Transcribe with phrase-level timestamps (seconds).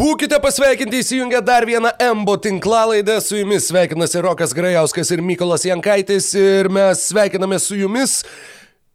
[0.00, 3.18] Būkite pasveikinti įsijungę dar vieną Embo tinklalaidę.
[3.20, 8.22] Su jumis sveikinasi Rokas Grajauskas ir Mykolas Jankaitis ir mes sveikiname su jumis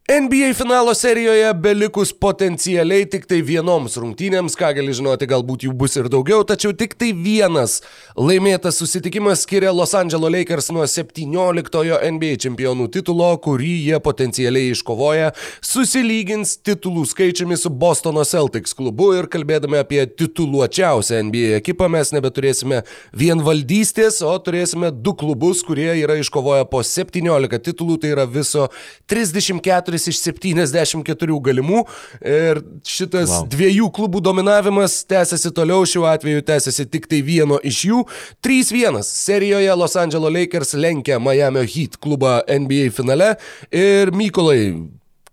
[0.10, 5.96] NBA finalo serijoje belikus potencialiai tik tai vienoms rungtynėms, ką gali žinoti, galbūt jų bus
[5.98, 7.80] ir daugiau, tačiau tik tai vienas
[8.14, 15.32] laimėtas susitikimas skiria Los Angeles Lakers nuo 17-ojo NBA čempionų titulo, kurį jie potencialiai iškovoja,
[15.66, 22.84] susilygins titulų skaičiumi su Bostono Celtics klubu ir kalbėdami apie tituluočiausią NBA ekipą mes nebeturėsime
[23.10, 28.70] vienvaldystės, o turėsime du klubus, kurie yra iškovoję po 17 titulų, tai yra viso
[29.10, 31.84] 34 iš 74 galimų
[32.22, 33.48] ir šitas wow.
[33.52, 38.04] dviejų klubų dominavimas tęsiasi toliau, šiuo atveju tęsiasi tik tai vieno iš jų.
[38.46, 43.36] 3-1 serijoje Los Angeles Lakers lenkia Miami Heat klubą NBA finale
[43.72, 44.74] ir Mykolai,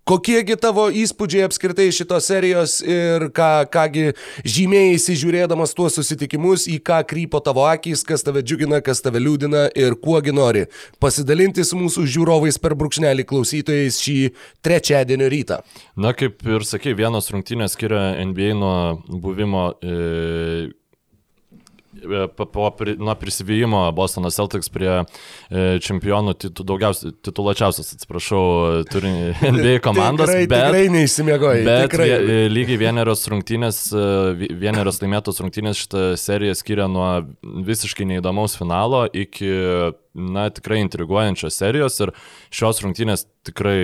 [0.09, 4.09] Kokiegi tavo įspūdžiai apskritai šitos serijos ir ką, kągi
[4.43, 9.69] žymėjai įsižiūrėdamas tuos susitikimus, į ką krypo tavo akis, kas tave džiugina, kas tave liūdina
[9.79, 10.65] ir kuogi nori
[11.03, 14.17] pasidalinti su mūsų žiūrovais per brūkšnelį klausytojais šį
[14.65, 15.61] trečiadienio rytą.
[15.95, 18.75] Na, kaip ir sakai, vienos rungtynės skiria NBA nuo
[19.07, 20.69] buvimo E,
[22.37, 25.03] po, po, nuo prisivijimo Bostono Celtics prie e,
[25.83, 28.43] čempionų titu, daugiausiai, tituluočiausias, atsiprašau,
[28.91, 29.11] turi
[29.55, 30.29] NBA komandos.
[30.31, 31.65] tikrai, bet tikrai neįsimiegojai.
[31.67, 32.09] Bet tikrai.
[32.53, 39.51] lygiai vienerios rungtynės, e, vienerios laimėtos rungtynės šitą seriją skiria nuo visiškai neįdomaus finalo iki,
[40.13, 42.13] na, tikrai intriguojančios serijos ir
[42.53, 43.79] šios rungtynės tikrai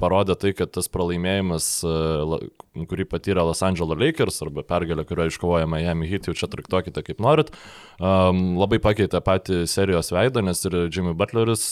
[0.00, 5.68] parodė tai, kad tas pralaimėjimas, e, kurį patyrė Los Angeles Lakers arba pergalė, kurią iškovoja
[5.70, 7.52] Miami Heat, jau čia traktuokite kaip norit,
[8.00, 11.66] um, labai pakeitė patį serijos veidą, nes ir Jimmy Butleris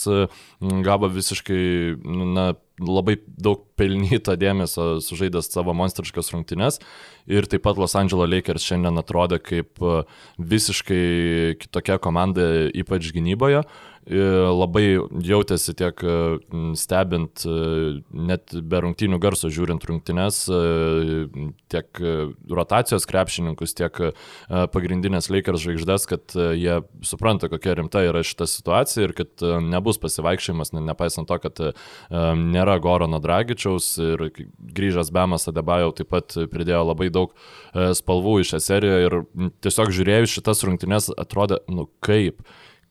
[0.87, 1.63] gavo visiškai,
[2.33, 6.79] na, labai daug pelnyto dėmesio sužaidęs savo monstriškas rungtynes
[7.29, 9.83] ir taip pat Los Angeles Lakers šiandien atrodė kaip
[10.39, 13.61] visiškai kitokia komanda, ypač gynyboje.
[13.61, 16.01] Uh, labai jautėsi tiek
[16.75, 17.45] stebint,
[18.11, 20.43] net be rungtynių garso žiūrint rungtynes,
[21.71, 22.01] tiek
[22.49, 23.99] rotacijos krepšininkus, tiek
[24.73, 30.73] pagrindinės Lakers žvaigždės, kad jie supranta, kokia rimta yra šita situacija ir kad nebus pasivaikščiojimas,
[30.77, 31.63] nepaisant to, kad
[32.09, 34.27] nėra Gorono Dragičiaus ir
[34.73, 37.33] grįžęs Bemas Adebajau taip pat pridėjo labai daug
[37.73, 39.17] spalvų į šią seriją ir
[39.65, 42.43] tiesiog žiūrėjus šitas rungtynes atrodė, nu kaip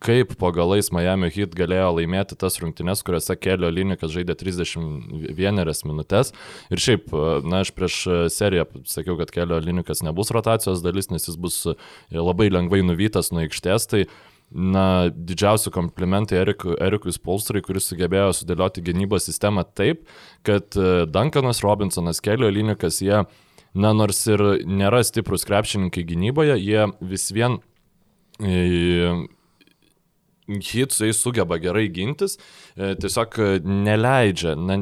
[0.03, 6.33] kaip po galais Miami Heat galėjo laimėti tas rungtynes, kuriuose Kelio Linikas žaidė 31 minutės.
[6.73, 7.13] Ir šiaip,
[7.47, 8.01] na, aš prieš
[8.35, 11.63] seriją sakiau, kad Kelio Linikas nebus rotacijos dalis, nes jis bus
[12.13, 13.89] labai lengvai nuvytas nuo aikštės.
[13.93, 14.05] Tai
[14.53, 20.03] Na, didžiausi komplimentai Erikui, Erikui Spolstrai, kuris sugebėjo sudėlioti gynybos sistemą taip,
[20.45, 20.77] kad
[21.09, 23.23] Duncanas Robinsonas, Kelio Linikas, jie,
[23.73, 27.57] na, nors ir nėra stiprus krepšininkai gynyboje, jie vis vien
[30.61, 32.39] Hit su jais sugeba gerai gintis,
[32.77, 34.79] tiesiog neleidžia, ne,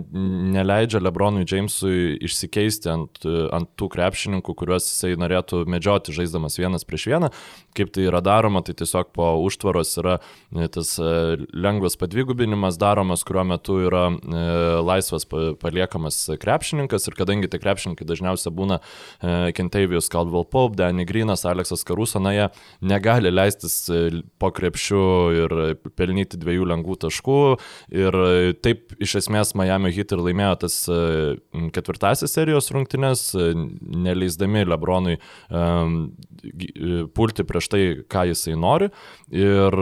[0.54, 7.08] neleidžia Lebronui Jamesui išsikeisti ant, ant tų krepšininkų, kuriuos jisai norėtų medžioti žaisdamas vienas prieš
[7.10, 7.30] vieną.
[7.76, 11.10] Kaip tai yra daroma, tai tiesiog po užtvaros yra e, tas e,
[11.52, 14.06] lengvas padvigubinimas daromas, kuriuo metu yra
[14.86, 15.26] laisvas
[15.60, 18.80] paliekamas krepšininkas ir kadangi tie krepšininkai dažniausiai būna
[19.56, 22.48] Kentavijus Caldwell Pope, Danny Greenas, Aleksas Karuso, na jie
[22.80, 23.82] negali leistis
[24.40, 25.02] po krepšiu
[25.36, 27.40] ir ir pelnyti dviejų lengvų taškų.
[27.88, 28.16] Ir
[28.64, 30.98] taip iš esmės Miami Heat ir laimėjo tas e,
[31.74, 33.52] ketvirtasis serijos rungtynes, e,
[34.06, 35.16] neleisdami Lebronui
[37.16, 38.90] pulti prieš tai, ką jisai nori.
[39.32, 39.76] Ir,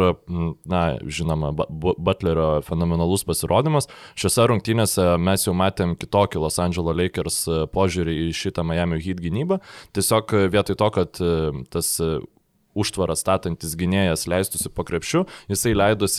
[0.69, 3.89] na, žinoma, Butlerio fenomenalus pasirodymas.
[4.19, 7.41] Šiose rungtynėse mes jau matėm kitokį Los Angeles Lakers
[7.75, 9.61] požiūrį į šitą Miami Heat gynybą.
[9.97, 11.23] Tiesiog vietoj to, kad
[11.73, 11.95] tas
[12.79, 15.75] užtvarą statantis gynėjas leistųsi po krepšiu, jisai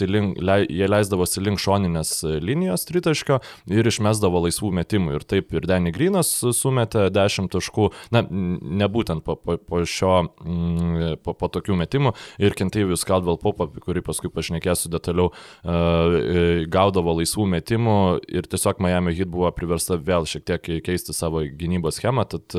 [0.10, 3.40] link, le, jie leisdavosi link šoninės linijos tritaškio
[3.72, 5.18] ir išmesdavo laisvų metimų.
[5.18, 11.20] Ir taip ir Danny Grinas sumetė 10 taškų, na, nebūtent po, po, po šio, mm,
[11.24, 12.14] po, po tokių metimų.
[12.42, 17.98] Ir Kentavijus Caldwell Pop, apie kurį paskui pašnekėsiu detaliau, uh, gaudavo laisvų metimų
[18.32, 22.56] ir tiesiog Miami Heat buvo priversta vėl šiek tiek keisti savo gynybos schemą, tad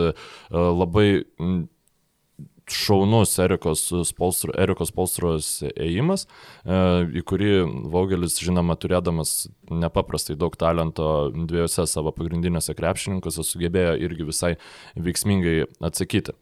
[0.51, 1.25] labai
[2.75, 6.27] šaunus Erikos, Spolstro, Erikos Polstros ėjimas,
[6.65, 6.81] e,
[7.21, 7.55] į kurį
[7.93, 14.55] Vaugelis, žinoma, turėdamas nepaprastai daug talento dviejose savo pagrindinėse krepšininkuose, sugebėjo irgi visai
[14.97, 16.37] veiksmingai atsakyti.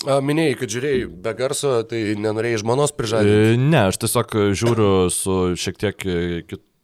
[0.00, 3.52] Minėjai, kad žiūrėjai be garso, tai nenorėjai žmonos prižadinti?
[3.52, 6.06] E, ne, aš tiesiog žiūriu su šiek tiek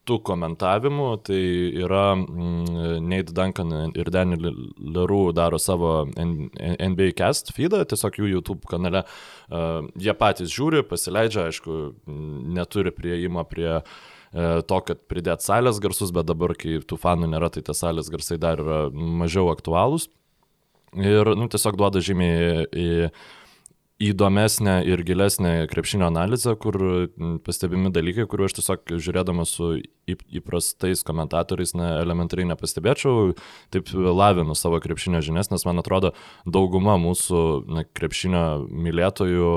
[0.06, 1.40] rimtų komentavimų, tai
[1.82, 8.66] yra mm, Nate Duncan ir Daniel Leroux daro savo NBA cast feedą, tiesiog jų YouTube
[8.68, 9.04] kanale.
[9.50, 16.12] Uh, jie patys žiūri, pasileidžia, aišku, neturi prieimo prie uh, to, kad pridėt salės garsus,
[16.12, 20.08] bet dabar, kai tų fanų nėra, tai tie salės garsai dar yra mažiau aktualūs.
[20.96, 23.10] Ir, nu, tiesiog duoda žymiai į,
[24.02, 26.76] įdomesnę ir gilesnę krepšinio analizę, kur
[27.44, 29.70] pastebimi dalykai, kuriuo aš tiesiog žiūrėdamas su
[30.06, 33.32] įprastais komentatoriais ne, elementariai nepastebėčiau,
[33.72, 36.12] taip lavinu savo krepšinio žinias, nes man atrodo
[36.44, 37.40] dauguma mūsų
[37.72, 39.50] na, krepšinio mylėtojų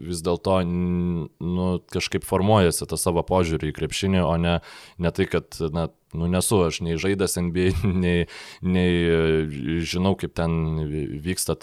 [0.00, 4.54] vis dėlto nu, kažkaip formuojasi tą savo požiūrį į krepšinį, o ne,
[5.02, 7.74] ne tai, kad na, nu, nesu aš nei žaidęs NBA,
[8.06, 8.30] nei,
[8.62, 10.86] nei žinau, kaip ten
[11.26, 11.58] vyksta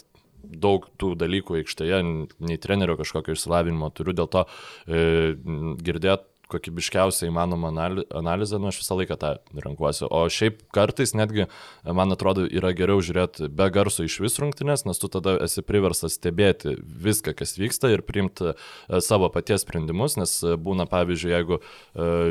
[0.47, 2.01] daug tų dalykų aikštėje,
[2.39, 4.47] nei trenerio kažkokio išsilavinimo turiu, dėl to
[4.88, 5.35] e,
[5.83, 7.71] girdėt kokybiškiausią įmanomą
[8.15, 9.33] analizę, nu aš visą laiką tą
[9.63, 10.05] renkuosi.
[10.07, 11.47] O šiaip kartais netgi,
[11.83, 16.15] man atrodo, yra geriau žiūrėti be garso iš vis rungtynės, nes tu tada esi priversas
[16.17, 21.59] stebėti viską, kas vyksta ir priimti e, savo paties sprendimus, nes būna, pavyzdžiui, jeigu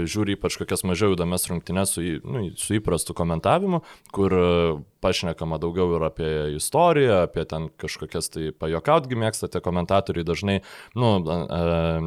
[0.09, 3.83] žiūri ypač kokias mažiau įdomias rungtynės su, nu, su įprastu komentavimu,
[4.17, 4.37] kur
[5.07, 10.59] pašnekama daugiau ir apie istoriją, apie ten kažkokias tai pajokautgi mėgsta tie komentatoriai dažnai,
[10.99, 11.15] nu,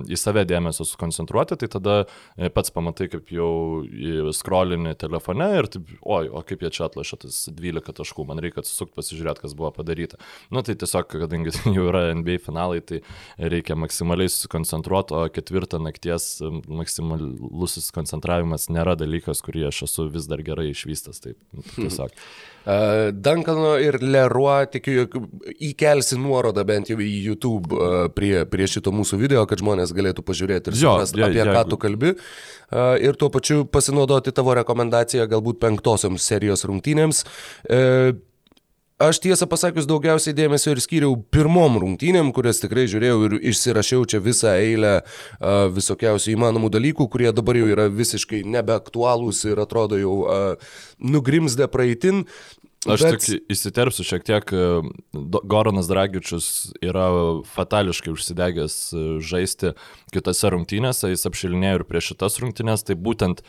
[0.10, 2.00] į save dėmesio sukoncentruoti, tai tada
[2.38, 3.84] E, pats pamatai, kaip jau
[4.36, 8.64] scrollini telefone ir taip, oi, o kaip jie čia atlašė tas 12 taškų, man reikia
[8.64, 10.20] atsisukti pasižiūrėti, kas buvo padaryta.
[10.54, 13.02] Nu tai tiesiog, kadangi jau yra NBA finalai, tai
[13.40, 16.32] reikia maksimaliai susikoncentruoti, o ketvirtą nakties
[16.68, 21.24] maksimalus susikoncentravimas nėra dalykas, kurį aš esu vis dar gerai išvystęs.
[21.26, 21.40] Taip,
[21.76, 22.16] tiesiog.
[22.16, 25.08] Uh, Dankano ir Leroy, tikiu,
[25.70, 30.26] įkelsi nuorodą bent jau į YouTube uh, prie, prie šito mūsų video, kad žmonės galėtų
[30.28, 32.16] pažiūrėti ir suprasti, apie ja, ką tu kalbi.
[32.70, 37.26] Uh, ir tuo pačiu pasinaudoti tavo rekomendaciją galbūt penktosioms serijos rungtynėms.
[39.00, 44.20] Aš tiesą pasakius daugiausiai dėmesio ir skyriau pirmom rungtynėm, kurias tikrai žiūrėjau ir išsirašiau čia
[44.20, 50.18] visą eilę uh, visokiausių įmanomų dalykų, kurie dabar jau yra visiškai nebeaktualūs ir atrodo jau
[50.26, 52.26] uh, nugrimzdę praeitin.
[52.88, 53.24] Aš Bet...
[53.24, 54.52] tik įsiterpsiu šiek tiek,
[55.52, 56.46] Goranas Dragičius
[56.80, 57.10] yra
[57.52, 58.78] fatališkai užsidegęs
[59.20, 59.74] žaisti
[60.16, 63.44] kitose rungtynėse, jis apšilinėjo ir prieš šitas rungtynės, tai būtent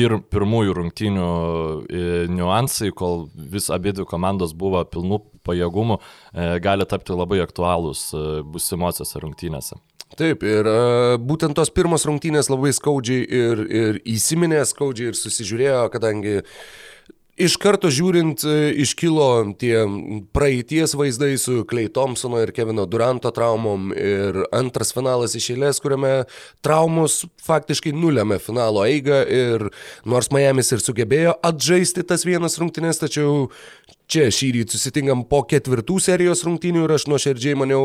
[0.00, 2.02] pir, pirmųjų rungtynių e,
[2.32, 9.22] niuansai, kol vis abidvi komandos buvo pilnų pajėgumų, e, gali tapti labai aktualūs e, busimosiose
[9.22, 9.80] rungtynėse.
[10.18, 10.66] Taip, ir
[11.22, 16.56] būtent tos pirmos rungtynės labai skaudžiai ir, ir įsiminė, skaudžiai ir susižiūrėjo, kadangi uh,
[17.40, 19.86] Iš karto žiūrint, e, iškilo tie
[20.36, 23.94] praeities vaizdai su Klei Thompsono ir Kevino Duranto traumom.
[23.96, 26.26] Ir antras finalas iš eilės, kuriame
[26.60, 29.22] traumos faktiškai nulėmė finalo eigą.
[29.24, 29.70] Ir
[30.04, 33.48] nors Miamis ir sugebėjo atžaisti tas vienas rungtynės, tačiau
[34.10, 37.84] Čia šį rytą susitinkam po ketvirtų serijos rungtynių ir aš nuoširdžiai maniau,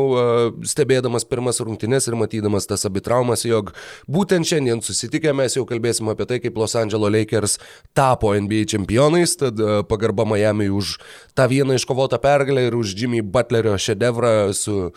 [0.66, 3.70] stebėdamas pirmas rungtynės ir matydamas tas abi traumas, jog
[4.10, 7.54] būtent šiandien susitikę mes jau kalbėsim apie tai, kaip Los Angeles Lakers
[7.94, 10.96] tapo NBA čempionais, tad pagarba Miami už
[11.38, 14.90] tą vieną iškovotą pergalę ir už Jimmy Butlerio šedevrą su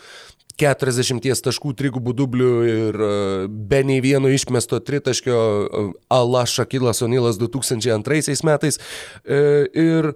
[0.60, 2.98] 40 taškų trigubų dublių ir
[3.48, 5.38] be nei vieno išmesto tritaškio
[6.12, 8.80] Ala Šakilas Onilas 2002 metais.
[9.24, 9.40] E,
[9.72, 10.12] ir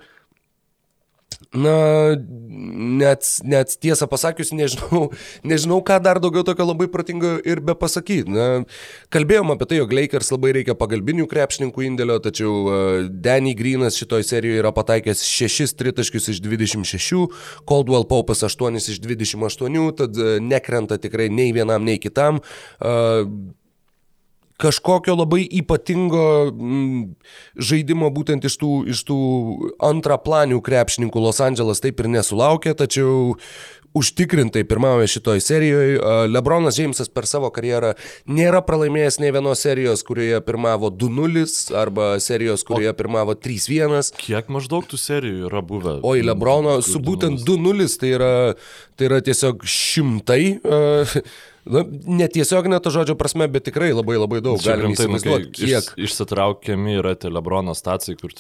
[1.55, 2.17] Na,
[2.99, 5.07] net, net tiesą pasakius, nežinau,
[5.51, 8.27] nežinau, ką dar daugiau tokio labai protingo ir be pasakyti.
[8.35, 8.49] Na,
[9.15, 12.77] kalbėjom apie tai, jog Lakers labai reikia pagalbinių krepšininkų indėlio, tačiau uh,
[13.07, 17.39] Danny Greenas šitoje serijoje yra pataikęs 6 tritaškius iš 26,
[17.71, 22.43] Caldwell Paupas 8 iš 28, tad uh, nekrenta tikrai nei vienam, nei kitam.
[22.83, 23.29] Uh,
[24.61, 27.07] kažkokio labai ypatingo mm,
[27.59, 29.21] žaidimo būtent iš tų, iš tų
[29.83, 33.35] antraplanių krepšininkų Los Angeles taip ir nesulaukė, tačiau
[33.95, 35.99] užtikrintai pirmauja šitoj serijoje.
[36.29, 37.93] Lebronas Džeimsas per savo karjerą
[38.27, 44.11] nėra pralaimėjęs nei vienos serijos, kurioje pirmavo 2-0 arba serijos, kurioje o pirmavo 3-1.
[44.19, 46.01] Kiek maždaug tų serijų yra buvę?
[46.03, 48.35] Oi, Lebrono su būtent 2-0 tai yra,
[48.99, 50.43] tai yra tiesiog šimtai.
[50.59, 51.19] Uh,
[51.65, 51.81] Na,
[52.21, 54.61] netiesioginė to žodžio prasme, bet tikrai labai labai daug.
[54.61, 55.93] Galim rimtai, nu, įsivaizduoti, kiek.
[55.97, 58.35] Iš, išsitraukiami yra tie Lebrono stacijai, kur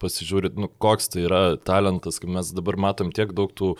[0.00, 3.74] pasižiūrit, nu, koks tai yra talentas, kai mes dabar matom tiek daug tų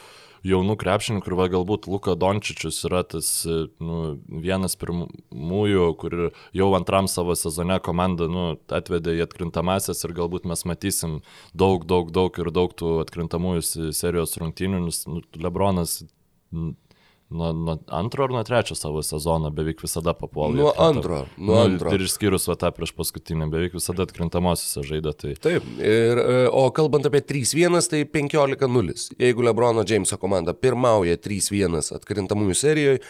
[0.46, 6.16] jaunų krepšininkų ir va, galbūt Luka Dončičius yra tas nu, vienas pirmųjų, kur
[6.56, 11.18] jau antram savo sezone komanda nu, atvedė į atkrintamasias ir galbūt mes matysim
[11.52, 16.00] daug, daug, daug ir daug tų atkrintamųjų serijos rungtynių, nes nu, Lebronas
[17.30, 20.58] nuo, nuo antro ar nuo trečio savo sezono beveik visada papuolė.
[20.60, 21.94] Nuo antro, nuo nu, antro.
[21.94, 25.14] Ir išskyrus va tą prieš paskutinį, beveik visada atkrintamosiose žaidė.
[25.16, 25.34] Tai...
[25.46, 29.10] Taip, ir, e, o kalbant apie 3-1, tai 15-0.
[29.20, 33.04] Jeigu Lebrono Jameso komanda pirmauja 3-1 atkrintamųjų serijoje,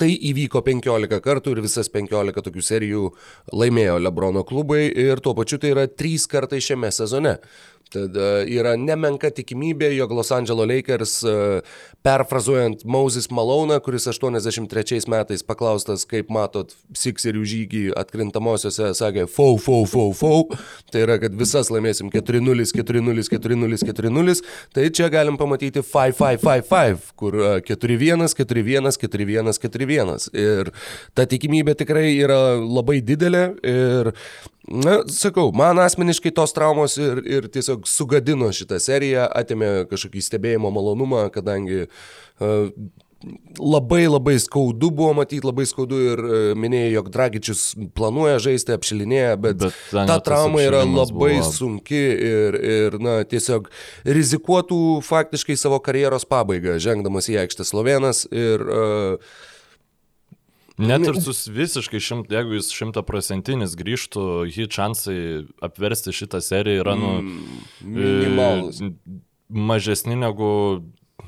[0.00, 3.02] Tai įvyko 15 kartų ir visas 15 tokių serijų
[3.52, 7.34] laimėjo Lebrono klubai ir tuo pačiu tai yra 3 kartai šiame sezone.
[7.90, 8.14] Tad
[8.46, 11.14] yra nemenka tikimybė, jog Los Angeles Lakers,
[12.06, 19.82] perfrazuojant Moses Malone, kuris 83 metais paklaustas, kaip matot Sixerių žygį atkrintamosiose, sakė fau, fau,
[19.90, 20.44] fau, fau.
[20.92, 24.36] Tai yra, kad visas laimėsim 4-0, 4-0, 4-0, 4-0.
[24.76, 30.30] Tai čia galim pamatyti 5-5-5-5, kur 4-1, 4-1, 4-1, 4-1.
[30.38, 30.72] Ir
[31.18, 34.14] ta tikimybė tikrai yra labai didelė ir
[34.68, 40.68] Na, sakau, man asmeniškai tos traumos ir, ir tiesiog sugadino šitą seriją, atėmė kažkokį stebėjimo
[40.74, 42.68] malonumą, kadangi uh,
[43.56, 47.64] labai labai skaudu buvo matyti, labai skaudu ir uh, minėjai, jog Dragičius
[47.96, 49.80] planuoja žaisti, apšilinėja, bet, bet
[50.12, 51.52] ta trauma yra labai buvo...
[51.56, 53.72] sunki ir, ir, na, tiesiog
[54.04, 59.32] rizikuotų faktiškai savo karjeros pabaigą, žengdamas į aikštę Slovenas ir uh,
[60.80, 65.18] Net ir sus visiškai šimt, jeigu jis šimtaprocentinis grįžtų, jį šansai
[65.66, 68.80] apversti šitą seriją yra, nu, mm, minimalus.
[68.84, 68.92] E,
[69.50, 70.50] mažesni negu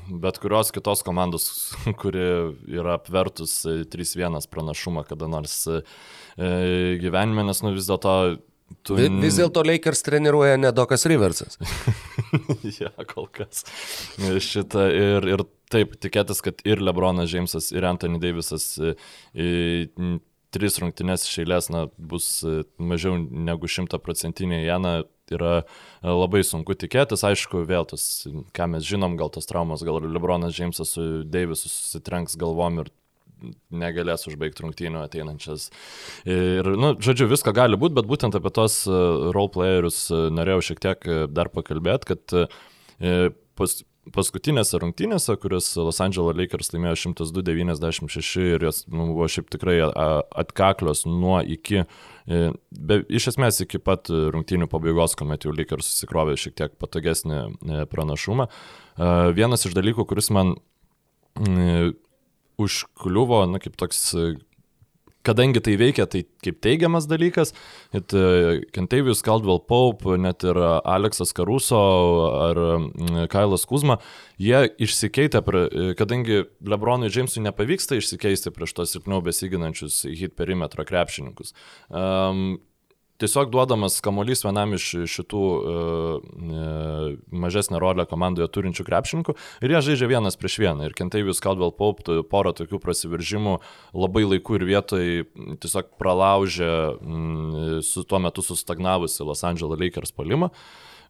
[0.09, 1.45] bet kurios kitos komandos,
[2.01, 2.23] kuri
[2.71, 5.83] yra apvertus 3-1 pranašumą kada nors e,
[7.03, 8.17] gyvenime, nes, nu, vis dėlto
[8.81, 8.95] Tu...
[9.21, 11.59] Vis dėlto Lakers treniruoja ne Dokas Riversas.
[12.81, 13.61] ja, kol kas.
[14.41, 15.43] Šitą ir, ir
[15.73, 18.93] taip, tikėtis, kad ir Lebronas Džeimsas, ir Anthony Davisas į,
[19.33, 19.51] į,
[20.53, 24.95] tris rungtynes iš eilės na, bus e, mažiau negu šimtaprocentinė jena,
[25.33, 25.63] yra e,
[26.09, 27.25] labai sunku tikėtis.
[27.27, 28.25] Aišku, vėl tas,
[28.55, 32.91] ką mes žinom, gal tos traumos, gal Lebronas Džeimsas su Davisu susitrenks galvom ir
[33.75, 35.67] negalės užbaigti rungtynių ateinančias.
[36.29, 38.99] Ir, nu, žodžiu, visko gali būti, bet būtent apie tos e,
[39.35, 40.05] roleplayerius
[40.37, 42.53] norėjau šiek tiek dar pakalbėti, kad
[43.57, 43.73] pas,
[44.11, 49.77] paskutinėse rungtynėse, kurias Los Angeles Lakers laimėjo 102-96 ir jos nu, buvo šiaip tikrai
[50.43, 51.85] atkaklios nuo iki,
[52.27, 52.43] e,
[52.75, 57.83] be, iš esmės iki pat rungtynių pabaigos, kuomet jau Lakers susikrovė šiek tiek patogesnį e,
[57.91, 58.49] pranašumą.
[59.33, 60.51] Vienas iš dalykų, kuris man
[62.61, 64.11] užkliuvo, na kaip toks
[65.27, 67.53] kadangi tai veikia, tai kaip teigiamas dalykas,
[67.95, 68.13] net
[68.75, 71.79] Kentavius Caldwell Pope, net ir Aleksas Karuso
[72.49, 72.61] ar
[73.31, 73.99] Kailas Kuzma,
[74.41, 75.43] jie išsikeitė,
[75.99, 81.55] kadangi Lebronui Jamesui nepavyksta išsikeisti prieš tos silpniau besiginančius hit perimetro krepšininkus.
[81.89, 82.61] Um,
[83.23, 90.09] tiesiog duodamas kamuolys vienam iš šitų uh, mažesnę rolę komandoje turinčių krepšininkų ir jie žaidžia
[90.11, 90.89] vienas prieš vieną.
[90.89, 93.57] Ir Kentavius Caldwell Pope porą tokių prasiveržimų
[93.95, 95.23] labai laiku ir vietoj
[95.63, 100.51] tiesiog pralaužė mm, su tuo metu sustagnavusi Los Angeles Lakers palimą.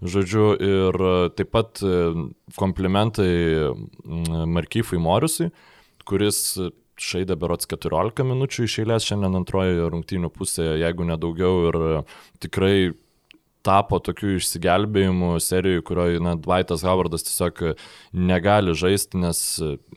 [0.03, 1.03] Žodžiu, ir
[1.37, 1.79] taip pat
[2.59, 3.71] komplimentai
[4.51, 5.47] Markyfui Morisui,
[6.03, 6.57] kuris
[7.11, 11.79] žaidė berots 14 minučių iš eilės šiandien antrojoje rungtynių pusėje, jeigu nedaugiau ir
[12.43, 12.75] tikrai
[13.63, 17.61] tapo tokiu išsigelbėjimu serijų, kurioje na, Dwightas Howardas tiesiog
[18.11, 19.39] negali žaisti, nes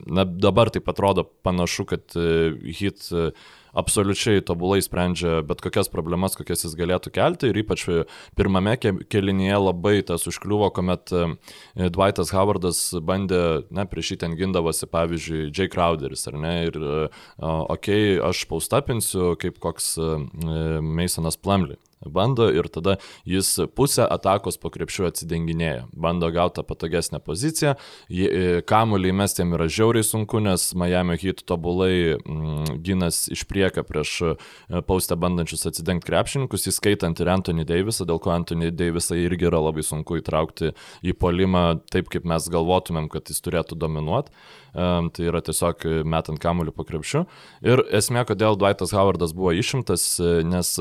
[0.06, 2.14] na, dabar taip atrodo panašu, kad
[2.78, 3.10] hit
[3.76, 7.86] absoliučiai tobulai sprendžia bet kokias problemas, kokias jis galėtų kelti ir ypač
[8.38, 11.24] pirmame kelinyje labai tas užkliuvo, kuomet e,
[11.94, 13.42] Dwightas Howardas bandė,
[13.74, 19.34] na, prieš jį ten gindavosi, pavyzdžiui, Jay Crowderis, ar ne, ir okei, okay, aš paustapinsiu
[19.40, 20.14] kaip koks e,
[20.82, 27.74] Masonas Plumley bando ir tada jis pusę atakos po krepšiu atsidenginėja, bando gauti patogesnę poziciją,
[28.10, 33.84] e, kamuolį mes tiem yra žiauriai sunku, nes Miami Heat tobulai mm, ginas iš priekio
[33.86, 34.34] prieš e,
[34.86, 39.84] paustę bandančius atsidengti krepšininkus, įskaitant ir Anthony Davisą, dėl ko Anthony Davisą irgi yra labai
[39.86, 40.74] sunku įtraukti
[41.06, 44.34] į polimą taip, kaip mes galvotumėm, kad jis turėtų dominuoti.
[44.76, 47.22] Um, tai yra tiesiog metant kamuolį po krepšiu.
[47.64, 50.74] Ir esmė, kodėl Dwightas Howardas buvo išimtas, e, nes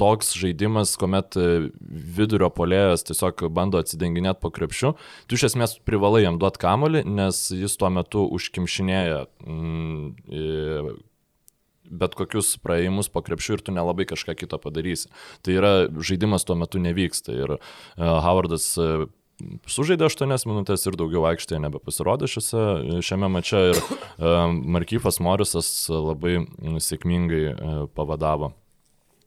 [0.00, 1.68] toks žaidimas, kuomet e,
[2.16, 4.94] vidurio polėjas tiesiog bando atsidenginėti po krepšiu,
[5.28, 10.96] tu iš esmės privalai jam duoti kamolį, nes jis tuo metu užkimšinėja mm,
[11.90, 15.10] bet kokius praėjimus po krepšiu ir tu nelabai kažką kito padarysi.
[15.44, 17.64] Tai yra žaidimas tuo metu nevyksta ir uh,
[17.98, 19.08] Howardas uh,
[19.70, 22.64] sužaidė 8 minutės ir daugiau aikštėje nebepasirodė šiose,
[23.04, 23.82] šiame mače ir
[24.76, 26.42] Markyfas Morisas labai
[26.84, 28.52] sėkmingai pavadavo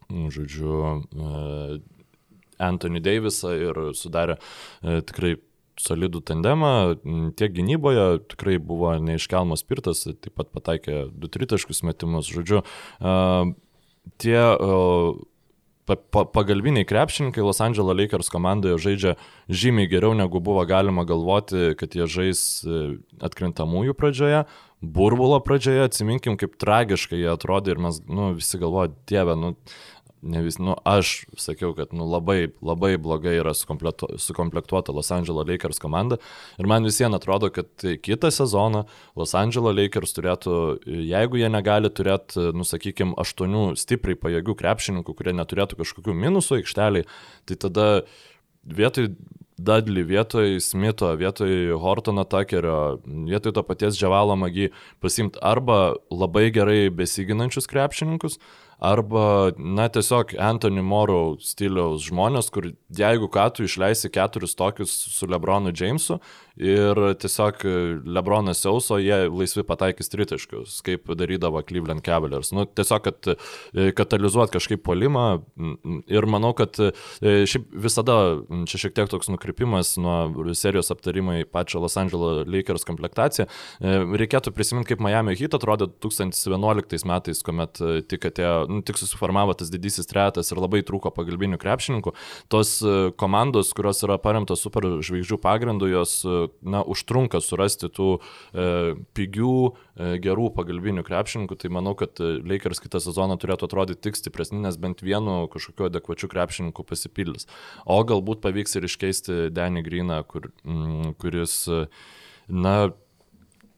[0.10, 1.80] žodžiu, e,
[2.64, 5.36] Anthony Davisą ir sudarė e, tikrai
[5.82, 6.72] solidų tandemą,
[7.34, 12.62] tiek gynyboje tikrai buvo neiškelmas spirtas, taip pat pataikė du tritaškus metimus, žodžiu,
[14.22, 14.38] tie
[15.86, 19.16] pa, pa, pagalbiniai krepšininkai Los Angeles Lakers komandoje žaidžia
[19.52, 22.84] žymiai geriau negu buvo galima galvoti, kad jie žais e,
[23.24, 24.44] atkrintamųjų pradžioje,
[24.84, 29.54] burbulo pradžioje, atsiminkim, kaip tragiškai jie atrodė ir mes nu, visi galvoja, dieve, nu,
[30.24, 35.82] ne vis, nu, aš sakiau, kad nu, labai, labai blogai yra sukomplektuota Los Angeles Lakers
[35.84, 36.20] komanda.
[36.62, 37.70] Ir man visiems atrodo, kad
[38.06, 38.86] kitą sezoną
[39.20, 40.58] Los Angeles Lakers turėtų,
[41.12, 47.08] jeigu jie negali turėti, nusakykime, aštuonių stipriai pajėgių krepšininkų, kurie neturėtų kažkokių minusų aikšteliai,
[47.50, 47.88] tai tada
[48.64, 49.12] vietoj
[49.58, 56.90] Dudley, vietoj Smito, vietoj Hortono Tuckerio, vietoj to paties Džavalo Magi pasimti arba labai gerai
[56.90, 58.40] besiginančius krepšininkus,
[58.84, 65.30] arba, na, tiesiog Anthony Morrow stiliaus žmonės, kur jeigu ką tu išleisi keturis tokius su
[65.30, 66.20] Lebronu Jamesu
[66.60, 67.64] ir tiesiog
[68.06, 72.52] Lebronas Sauso, jie laisvi pataikys tritaškius, kaip darydavo Cleveland Cavaliers.
[72.54, 75.26] Nu, tiesiog, kad e, katalizuot kažkaip polimą
[76.12, 76.92] ir manau, kad e,
[77.50, 78.18] šiaip visada
[78.70, 83.48] čia šiek tiek toks nukrypimas nuo serijos aptarimai pačią Los Angeles Lakers komplektaciją.
[83.48, 89.56] E, reikėtų prisiminti, kaip Miami Heat atrodė 2011 metais, kuomet tik atėjo nu, tik susiformavo
[89.58, 92.14] tas didysis tretas ir labai trūko pagalbinių krepšininkų.
[92.52, 98.10] Tos e, komandos, kurios yra paremtos super žvaigždžių pagrindu, jos e, na, užtrunka surasti tų
[98.18, 98.68] e,
[99.18, 101.60] pigių, e, gerų pagalbinių krepšininkų.
[101.62, 105.90] Tai manau, kad e, Lakers kitą sezoną turėtų atrodyti tik stipresni, nes bent vienu kažkokiu
[105.90, 107.50] adekvačiu krepšininku pasipildys.
[107.86, 111.64] O galbūt pavyks ir iškeisti Danny Greeną, kur, mm, kuris
[112.48, 112.92] na,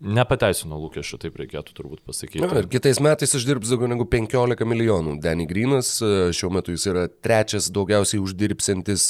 [0.04, 2.44] Nepateisino lūkesčių, taip reikėtų turbūt pasakyti.
[2.44, 5.16] Na, kitais metais uždirbs daugiau negu 15 milijonų.
[5.24, 9.08] Danny Greenas e, šiuo metu jis yra trečias daugiausiai uždirbsintis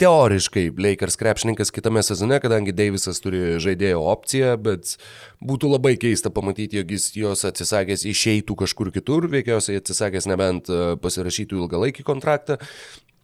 [0.00, 4.96] teoriškai Lakers krepšininkas kitame sezone, kadangi Davisas turi žaidėjo opciją, bet
[5.44, 10.80] būtų labai keista pamatyti, jog jis jos atsisakęs išeitų kažkur kitur, veikiausiai atsisakęs nebent e,
[11.00, 12.58] pasirašytų ilgalaikį kontraktą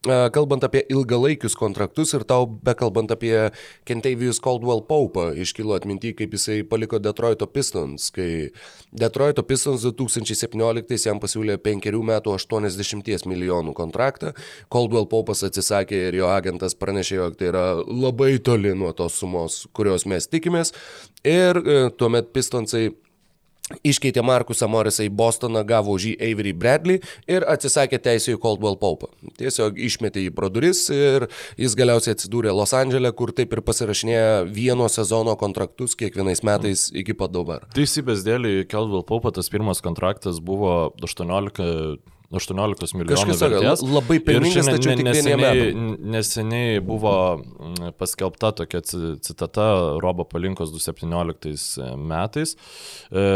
[0.07, 3.51] kalbant apie ilgalaikius kontraktus ir tau bekalbant apie
[3.85, 8.49] Kentavijus Caldwell Pope, iškilo atminti, kaip jisai paliko Detroito Pistons, kai
[8.97, 14.33] Detroito Pistons 2017 jam pasiūlė 5 metų 80 milijonų kontraktą,
[14.73, 19.67] Caldwell Pope'as atsisakė ir jo agentas pranešė, jog tai yra labai toli nuo tos sumos,
[19.77, 20.73] kurios mes tikimės.
[21.29, 22.89] Ir e, tuomet Pistonsai
[23.87, 29.11] Iškeitė Markusą Morisą į Bostoną, gavo už jį Avery Bradley ir atsisakė teisėjų Coldwell Pope.
[29.39, 31.29] Tiesiog išmetė jį pro duris ir
[31.61, 37.17] jis galiausiai atsidūrė Los Andželė, kur taip ir pasirašinėja vieno sezono kontraktus kiekvienais metais iki
[37.17, 37.69] pat dabar.
[37.77, 42.01] Teisybės dėlį Coldwell Pope tas pirmas kontraktas buvo 18
[42.31, 43.83] 18 milijonų vertės.
[43.83, 45.73] Labai pelningas, tačiau tik neseniai,
[46.15, 49.67] neseniai buvo mm, paskelbta tokia citata
[50.03, 52.55] Robo Palinkos 2017 metais,
[53.11, 53.27] e,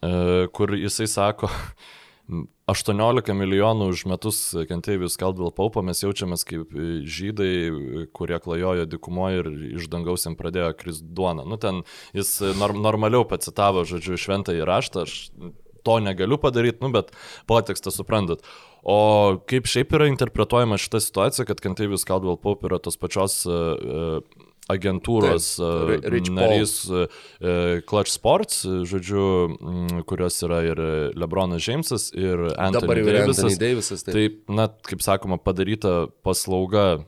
[0.00, 0.16] e,
[0.56, 1.52] kur jisai sako,
[2.68, 6.74] 18 milijonų už metus kentėjus Caldwell Paupo mes jaučiamės kaip
[7.08, 7.52] žydai,
[8.12, 11.46] kurie klajojo dikumoje ir iš dangaus jam pradėjo kris duona.
[11.48, 11.80] Nu, ten
[12.16, 15.16] jis norm, normaliau pacitavo, žodžiu, šventą įraštą, aš
[15.88, 17.14] to negaliu padaryti, nu, bet
[17.48, 18.44] potekstą suprantat.
[18.88, 18.98] O
[19.50, 24.20] kaip šiaip yra interpretuojama šita situacija, kad Kentavius Caldwell Pope yra tos pačios uh,
[24.68, 26.74] agentūros Taip, uh, narys
[27.88, 29.24] Clutch Sports, žodžiu,
[30.08, 30.82] kurios yra ir
[31.18, 33.44] Lebronas Jamesas, ir Anthony Davisas.
[33.44, 34.18] Anthony Davisas taip.
[34.18, 35.94] taip, na, kaip sakoma, padaryta
[36.26, 37.00] paslauga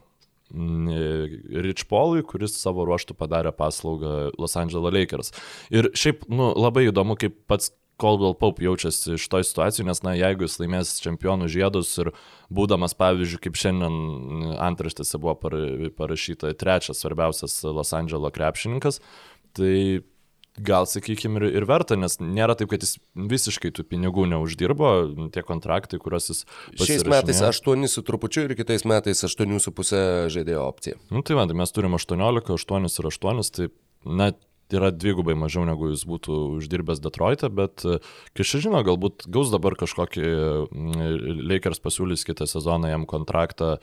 [0.50, 5.30] Rich Paului, kuris savo ruoštų padarė paslaugą Los Angeles Lakers.
[5.70, 10.46] Ir šiaip, nu, labai įdomu, kaip pats Caldwell Pope jaučiasi šitoje situacijoje, nes, na, jeigu
[10.46, 12.12] jis laimės čempionų žiedus ir
[12.52, 15.36] būdamas, pavyzdžiui, kaip šiandien antraštėse buvo
[15.98, 19.02] parašyta, trečias svarbiausias Los Andželo krepšininkas,
[19.56, 20.02] tai
[20.58, 24.90] gal, sakykime, ir, ir verta, nes nėra taip, kad jis visiškai tų pinigų neuždirbo,
[25.34, 26.42] tie kontraktai, kuriuos jis...
[26.80, 31.00] Šiais metais 8 su trupučiu ir kitais metais 8,5 žaidėjo opcija.
[31.14, 33.70] Nu tai man, tai mes turime 18, 8 ir 8, tai
[34.20, 34.40] net
[34.76, 37.98] yra dvigubai mažiau negu jis būtų uždirbęs Detroitą, bet e,
[38.36, 40.24] kas žino, galbūt gaus dabar kažkokį
[40.68, 43.76] mm, Lakers pasiūlys kitą sezoną jam kontraktą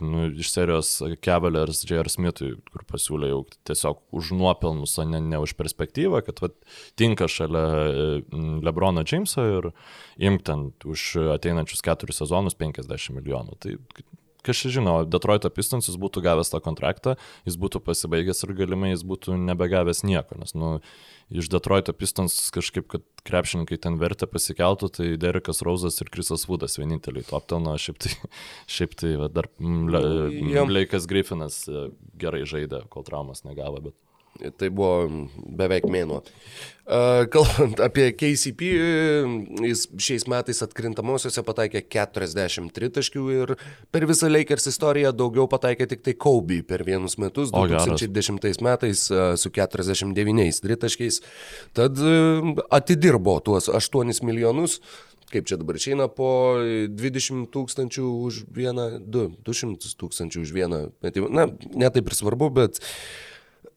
[0.00, 0.90] nu, iš serijos
[1.24, 2.08] Cavaliers J.R.
[2.10, 6.56] Smithui, kur pasiūlė jau tiesiog už nuopelnus, o ne, ne už perspektyvą, kad vat,
[6.98, 7.66] tinka šalia
[8.22, 9.70] mm, Lebrono Jameso ir
[10.22, 13.58] imk ten už ateinančius keturis sezonus 50 milijonų.
[13.62, 13.76] Tai
[14.46, 17.16] kas čia žino, Detroito Pistons jis būtų gavęs tą kontraktą,
[17.48, 20.74] jis būtų pasibaigęs ir galimai jis būtų nebegavęs nieko, nes, nu,
[21.32, 26.78] iš Detroito Pistons kažkaip, kad krepšininkai ten vertę pasikeltų, tai Derekas Rauzas ir Krisas Vudas
[26.80, 28.14] vieninteliai top ten, o šiaip tai,
[28.76, 29.50] šiaip tai va, dar
[30.68, 31.88] Bleikas Griffinas e,
[32.20, 33.98] gerai žaidė, kol traumas negavo, bet...
[34.32, 35.26] Tai buvo
[35.58, 36.22] beveik mėnuo.
[37.32, 38.70] Kalbant apie KCP,
[39.68, 43.52] jis šiais metais atkrintamosiose pataikė 43 taškių ir
[43.94, 49.04] per visą Lakers istoriją daugiau pataikė tik tai Kobe per vienus metus, 2010 o, metais
[49.12, 51.22] su 49 tritaškiais.
[51.76, 52.02] Tad
[52.80, 54.80] atidirbo tuos 8 milijonus
[55.32, 56.28] kaip čia dabar išeina po
[56.60, 61.30] 20 tūkstančių už vieną, 2, 200 tūkstančių už vieną metimą.
[61.32, 62.82] Na, netaip ir svarbu, bet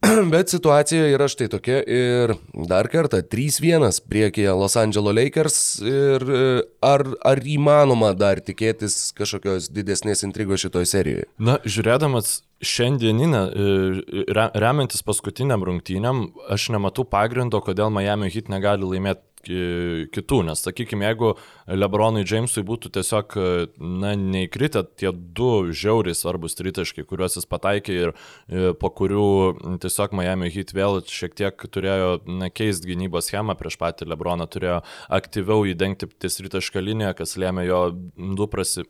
[0.33, 2.33] Bet situacija yra štai tokia ir
[2.69, 6.41] dar kartą 3-1 priekyje Los Angeles Lakers ir e,
[6.85, 11.29] ar, ar įmanoma dar tikėtis kažkokios didesnės intrigos šitoje serijoje?
[11.39, 19.23] Na, žiūrėdamas šiandieninę, e, remiantis paskutiniam rungtynėm, aš nematau pagrindo, kodėl Miami Heat negali laimėti
[19.45, 21.33] kitų, nes sakykime, jeigu
[21.69, 23.35] Lebronui Jamesui būtų tiesiog,
[23.79, 30.15] na, neįkritę tie du žiauriai svarbus tritaškai, kuriuos jis pataikė ir e, po kurių tiesiog
[30.17, 32.19] Miami Heat vėl šiek tiek turėjo,
[32.55, 34.81] keisti gynybos schemą prieš patį Lebroną, turėjo
[35.13, 37.81] aktyviau įdengti ties tritašką liniją, kas lėmė jo
[38.15, 38.85] du prasi,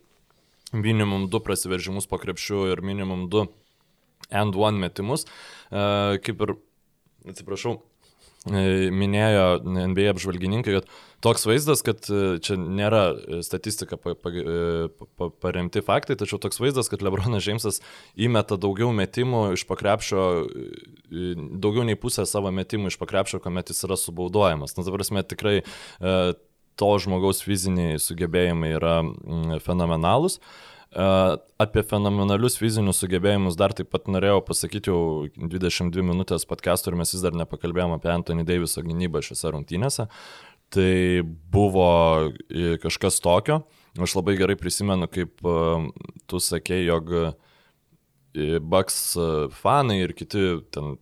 [0.72, 3.46] minimum du prasiveržimus po krepšiu ir minimum du
[4.30, 5.26] end one metimus,
[5.70, 6.56] e, kaip ir,
[7.30, 7.80] atsiprašau,
[8.46, 10.90] minėjo NBA apžvalgininkai, kad
[11.24, 13.02] toks vaizdas, kad e, čia nėra
[13.46, 14.86] statistika pa, pa, e,
[15.18, 17.80] pa, paremti faktai, tačiau toks vaizdas, kad Lebronas Džeimsas
[18.14, 20.26] įmeta daugiau metimų iš pakrepšio,
[21.62, 24.76] daugiau nei pusę savo metimų iš pakrepšio, kuomet jis yra subaudojamas.
[24.78, 25.58] Na, ta prasme, tikrai
[26.76, 28.96] to žmogaus fiziniai sugebėjimai yra
[29.64, 30.40] fenomenalūs.
[30.96, 35.00] Uh, Apie fenomenalius fizinius sugebėjimus dar taip pat norėjau pasakyti jau
[35.36, 40.06] 22 minutės podcast'o ir mes vis dar nepakalbėjom apie Anthony Daviso gynybą šiose rungtynėse.
[40.72, 40.94] Tai
[41.52, 41.90] buvo
[42.80, 43.60] kažkas tokio.
[44.00, 45.44] Aš labai gerai prisimenu, kaip
[46.28, 47.12] tu sakei, jog
[48.60, 50.42] Bucks e, fanai ir kiti
[50.74, 50.96] ten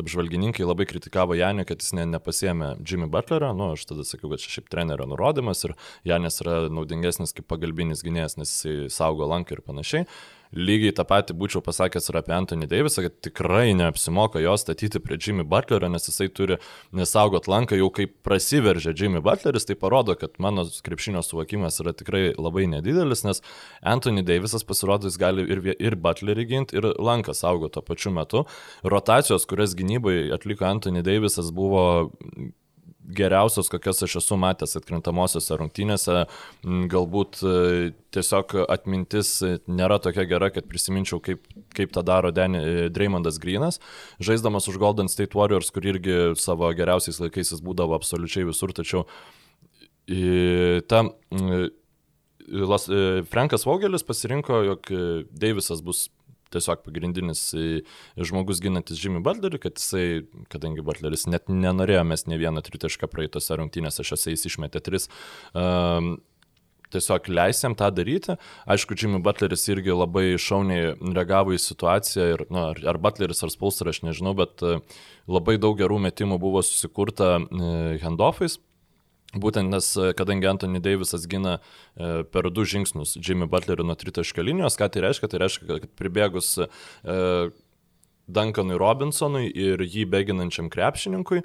[0.00, 4.42] apžvalgininkai labai kritikavo Janį, kad jis ne, nepasėmė Jimmy Butlerio, nu aš tada sakiau, kad
[4.42, 5.76] čia šiaip trenerio nurodymas ir
[6.08, 10.08] Janis yra naudingesnis kaip pagalbinis gynėjas, nes jisai saugo lanką ir panašiai.
[10.54, 15.18] Lygiai tą patį būčiau pasakęs ir apie Anthony Davisą, kad tikrai neapsimoka jo statyti prie
[15.18, 16.58] Jimmy Butlerio, nes jisai turi
[16.94, 22.24] nesaugot lanką, jau kai prasiveržia Jimmy Butleris, tai parodo, kad mano krepšinio suvokimas yra tikrai
[22.38, 23.42] labai nedidelis, nes
[23.82, 28.44] Anthony Davisas pasirodo, jis gali ir, ir Butlerį ginti, ir lanką saugo tuo pačiu metu.
[28.86, 32.12] Rotacijos, kurias gynybai atliko Anthony Davisas, buvo
[33.04, 36.24] geriausios, kokias aš esu matęs atkrintamosiose rungtynėse.
[36.64, 39.36] Mm, galbūt e, tiesiog atmintis
[39.68, 41.44] nėra tokia gera, kad prisiminčiau, kaip,
[41.76, 43.80] kaip tą daro Danny, e, Dreymondas Greenas,
[44.24, 49.06] žaisdamas už Golden State Warriors, kur irgi savo geriausiais laikais jis būdavo absoliučiai visur, tačiau
[50.84, 50.98] ta
[52.44, 52.84] Las,
[53.32, 54.90] Frankas Vogelis pasirinko, jog
[55.32, 56.10] Deivisas bus
[56.54, 57.46] tiesiog pagrindinis
[58.18, 63.58] žmogus ginantis Jimmy Butlerį, kad jisai, kadangi Butleris net nenorėjo mes ne vieną tritašką praeitose
[63.60, 65.10] rungtynėse, šiose jis išmetė tris.
[65.52, 66.16] Um,
[66.94, 68.36] tiesiog leisėm tą daryti.
[68.70, 73.90] Aišku, Jimmy Butleris irgi labai šauniai reagavo į situaciją, ir, nu, ar, Butleris, ar Spolster,
[73.90, 74.62] aš nežinau, bet
[75.30, 77.36] labai daug gerų metimų buvo susikurta
[78.04, 78.60] handoffais.
[79.40, 84.46] Būtent nes, e, kadangi Anthony Davisas gina e, per du žingsnius Jimmy Butlerį nuo tritaškio
[84.46, 85.30] linijos, ką tai reiškia?
[85.30, 86.66] Tai reiškia, kad pribėgus e,
[88.24, 91.42] Duncanui Robinsonui ir jį beginančiam krepšininkui,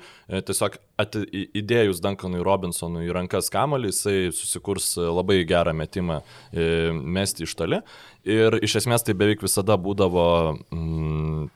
[0.48, 1.26] tiesiog ati,
[1.60, 6.22] įdėjus Duncanui Robinsonui į rankas kamalį, jisai susikurs labai gerą metimą
[7.20, 7.82] mesti iš toli.
[8.24, 10.30] Ir iš esmės tai beveik visada būdavo
[10.72, 11.50] mm,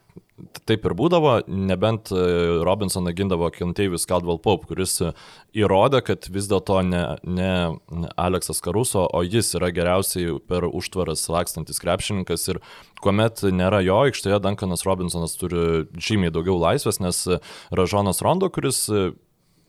[0.68, 2.22] taip ir būdavo, nebent e,
[2.66, 4.98] Robinsoną gindavo Kentavis Caldwell Pope, kuris
[5.56, 7.52] įrodė, kad vis dėlto ne, ne
[8.20, 12.48] Aleksas Karuso, o jis yra geriausiai per užtvaras lakstantis krepšininkas.
[12.54, 12.62] Ir
[13.04, 17.26] kuomet nėra jo aikštėje, Duncanas Robinsonas turi žymiai daugiau laisvės, nes
[17.76, 18.88] Ražonas Rondo, kuris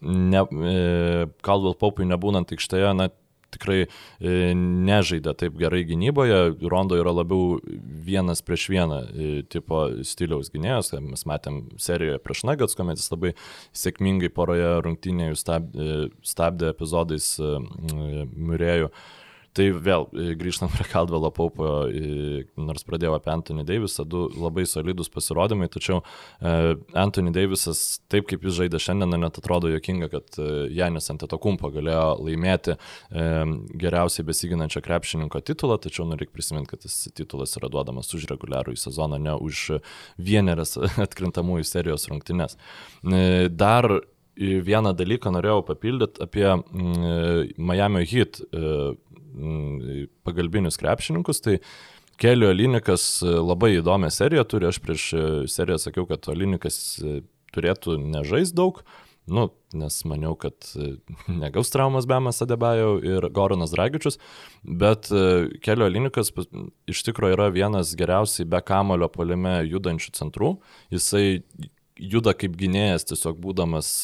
[0.04, 3.10] ne, e, Caldwell Pope'ui nebūnant aikštėje, na,
[3.54, 6.40] tikrai e, nežaidė taip gerai gynyboje.
[6.70, 7.58] Rondo yra labiau
[8.06, 10.92] vienas prieš vieną e, tipo stiliaus gynėjas.
[11.00, 13.34] Mes matėm serijoje prieš Nuggets, kuomet jis labai
[13.76, 15.90] sėkmingai poroje rungtynėje stabdė,
[16.26, 18.90] stabdė epizodais Murėjų.
[19.54, 21.68] Tai vėl grįžtant prie Kaldvelo Paupo,
[22.58, 26.00] nors pradėjau apie Anthony Davisą, du labai solidus pasirodymai, tačiau
[26.98, 30.40] Anthony Davisas, taip kaip jis žaidė šiandien, net atrodo jokinga, kad
[30.74, 32.74] Janis Antetokumpo galėjo laimėti
[33.84, 38.74] geriausiai besiginančio krepšininko titulą, tačiau nu, reikia prisiminti, kad tas titulas yra duodamas už reguliarų
[38.74, 39.78] į sezoną, ne už
[40.18, 40.74] vieneras
[41.06, 42.58] atkrintamųjų serijos rungtynes.
[43.54, 43.90] Dar
[44.36, 48.94] vieną dalyką norėjau papildyti apie mm, Miami Heat e,
[50.26, 51.42] pagalbinius krepšininkus.
[51.44, 51.58] Tai
[52.20, 54.68] Kelio Linikas labai įdomią seriją turi.
[54.70, 55.08] Aš prieš
[55.50, 56.76] seriją sakiau, kad Linikas
[57.54, 58.84] turėtų nežais daug.
[59.24, 60.66] Nu, nes maniau, kad
[61.42, 64.18] negaus traumas Bemas Adebajo ir Goronas Dragičius,
[64.62, 65.08] bet
[65.64, 66.30] Kelio Linikas
[66.90, 70.50] iš tikrųjų yra vienas geriausiai be kamulio polime judančių centrų.
[70.92, 71.40] Jisai
[71.96, 73.94] juda kaip gynėjas, tiesiog būdamas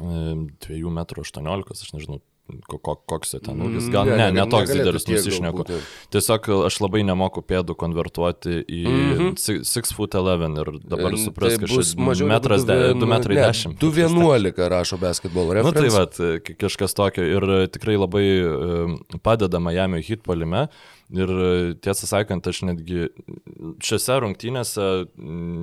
[0.00, 2.22] m 18, aš nežinau,
[2.68, 3.88] koks ten ūgis.
[3.92, 5.66] Gal ne, ne, ne toks didelis, nusišneku.
[6.14, 9.64] Tiesiog aš labai nemoku pėdų konvertuoti į mm -hmm.
[9.68, 13.78] 6 foot 11 ir dabar supras, kad šis metras 2 metrai 10.
[13.80, 15.98] 211 rašo basketbolo referendumas.
[15.98, 18.26] Na tai va, kažkas tokio ir tikrai labai
[19.22, 20.68] padeda Miami hit polime.
[21.08, 21.30] Ir
[21.80, 23.06] tiesą sakant, aš netgi
[23.80, 24.88] šiose rungtynėse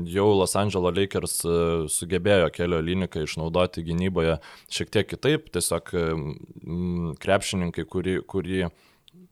[0.09, 1.57] jau Los Angeles Lakers e,
[1.93, 4.39] sugebėjo kelio liniką išnaudoti gynyboje
[4.73, 5.93] šiek tiek kitaip, tiesiog
[7.21, 8.65] krepšininkai, kurį, kurį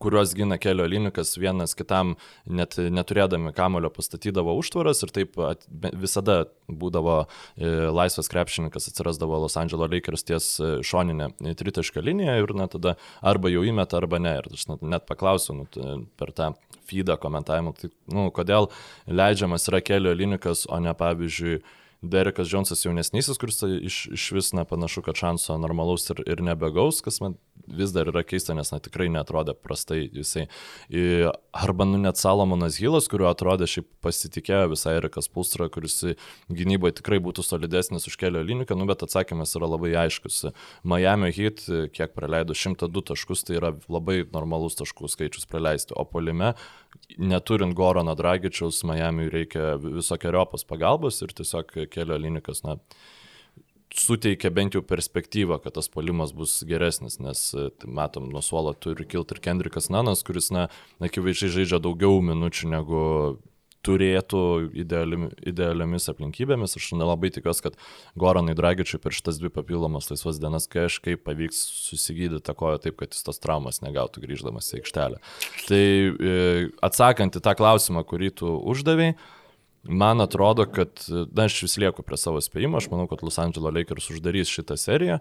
[0.03, 5.65] kuriuos gina kelio linikas, vienas kitam net neturėdami kamulio pastatydavo užtvaras ir taip at,
[5.99, 12.55] visada būdavo e, laisvas krepšininkas, atsirasdavo Los Angeles Lakers ties e, šoninė tritaškio linija ir
[12.57, 14.37] na, tada arba jau įmeta, arba ne.
[14.41, 15.67] Ir aš net, net paklausiu nu,
[16.19, 16.53] per tą
[16.89, 18.69] feedą komentavimą, tai, nu, kodėl
[19.07, 21.61] leidžiamas yra kelio linikas, o ne pavyzdžiui
[22.03, 27.21] Derekas Džonsas jaunesnysis, kuris iš, iš vis nepanašu, kad šanso normalaus ir, ir nebegaus, kas
[27.23, 27.37] man
[27.67, 30.49] vis dar yra keista, nes na, tikrai netrodė prastai jisai.
[31.55, 36.01] Arba nu net Salomonas Hilas, kuriuo atrodė šiaip pasitikėjo visai Erikas Pulstra, kuris
[36.51, 40.49] gynyboje tikrai būtų solidesnis už kelio liniką, nu, bet atsakymas yra labai aiškus.
[40.83, 41.63] Miami Heat,
[41.95, 46.51] kiek praleido 102 taškus, tai yra labai normalus taškų skaičius praleisti, o polime
[47.17, 52.77] neturint Gorono Dragičiaus, Miami reikia visokiojopos pagalbos ir tiesiog kelio linikas, na,
[53.93, 59.05] suteikia bent jau perspektyvą, kad tas polimas bus geresnis, nes tai matom, nuo suolo turi
[59.05, 60.67] kilti ir Kendrikas Nanas, kuris, na,
[61.03, 63.03] akivaizdžiai žaidžia daugiau minučių negu
[63.83, 64.41] turėtų
[64.83, 66.77] idealiami, idealiamis aplinkybėmis.
[66.79, 67.77] Aš nelabai tikiuosi, kad
[68.19, 73.15] Goranai Dragičiui per šitas dvi papildomas laisvas dienas kažkaip pavyks susigydyti tą koją taip, kad
[73.15, 75.21] jis tos traumas negautų grįždamas į aikštelę.
[75.67, 76.35] Tai e,
[76.85, 79.17] atsakant į tą klausimą, kurį tu uždavėjai,
[79.83, 83.75] man atrodo, kad, na, aš vis lieku prie savo spėjimo, aš manau, kad Los Angeles
[83.75, 85.19] Lakers uždarys šitą seriją.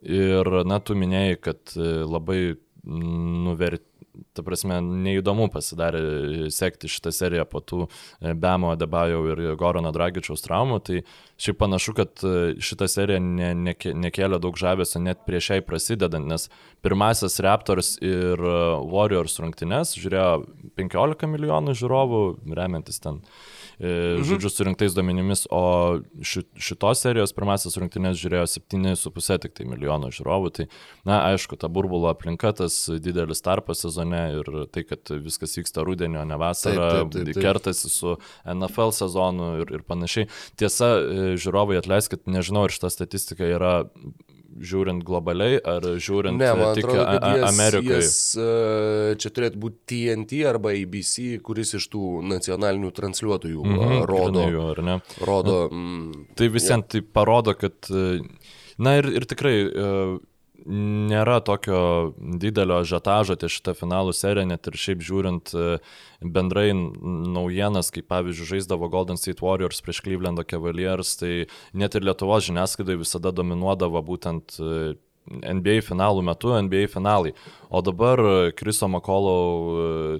[0.00, 2.40] Ir, na, tu minėjai, kad e, labai
[2.84, 3.89] nuverti
[4.36, 10.44] ta prasme, neįdomu pasidarė sekti šitą seriją po tų e, Bemo, Debajau ir Gorono Dragičiaus
[10.44, 11.02] traumų, tai
[11.40, 16.28] šiaip panašu, kad e, šitą seriją ne, ne, nekėlė daug žavesio net prieš jai prasidedant,
[16.30, 16.48] nes
[16.84, 18.58] pirmasis Raptors ir e,
[18.92, 20.44] Warriors rungtynes žiūrėjo
[20.80, 22.22] 15 milijonų žiūrovų,
[22.56, 23.22] remiantis ten
[23.80, 24.24] mhm.
[24.28, 30.52] žodžiu, surinktais duomenimis, o ši, šitos serijos pirmasis rungtynės žiūrėjo 7,5 tik tai milijono žiūrovų.
[30.58, 30.66] Tai,
[31.08, 36.24] na, aišku, ta burbulo aplinka, tas didelis tarpas sezone ir tai, kad viskas vyksta rudenio,
[36.28, 37.44] ne vasarą, taip, taip, taip, taip.
[37.46, 40.28] kertasi su NFL sezonu ir, ir panašiai.
[40.60, 43.74] Tiesa, e, žiūrovai atleiskit, nežinau, ar šita statistika yra
[44.58, 48.00] žiūrint globaliai ar žiūrint ne, man tik atrodo, Amerikai?
[48.00, 54.06] Jas, e, čia turėtų būti TNT arba ABC, kuris iš tų nacionalinių transliuotojų mm -hmm,
[54.10, 54.46] rodo.
[54.50, 56.90] Jų, rodo mm, tai visiems ja.
[56.96, 58.20] tai parodo, kad, e,
[58.78, 59.94] na ir, ir tikrai e,
[60.66, 65.54] nėra tokio didelio žetažo ties šitą finalų seriją, net ir šiaip žiūrint
[66.20, 72.48] bendrai naujienas, kaip pavyzdžiui žaisdavo Golden State Warriors prieš Cleveland Cavaliers, tai net ir Lietuvos
[72.48, 74.94] žiniasklaidai visada dominuodavo būtent e,
[75.30, 77.34] NBA finalų metu, NBA finalai.
[77.70, 78.20] O dabar
[78.58, 79.36] Kriso Makolo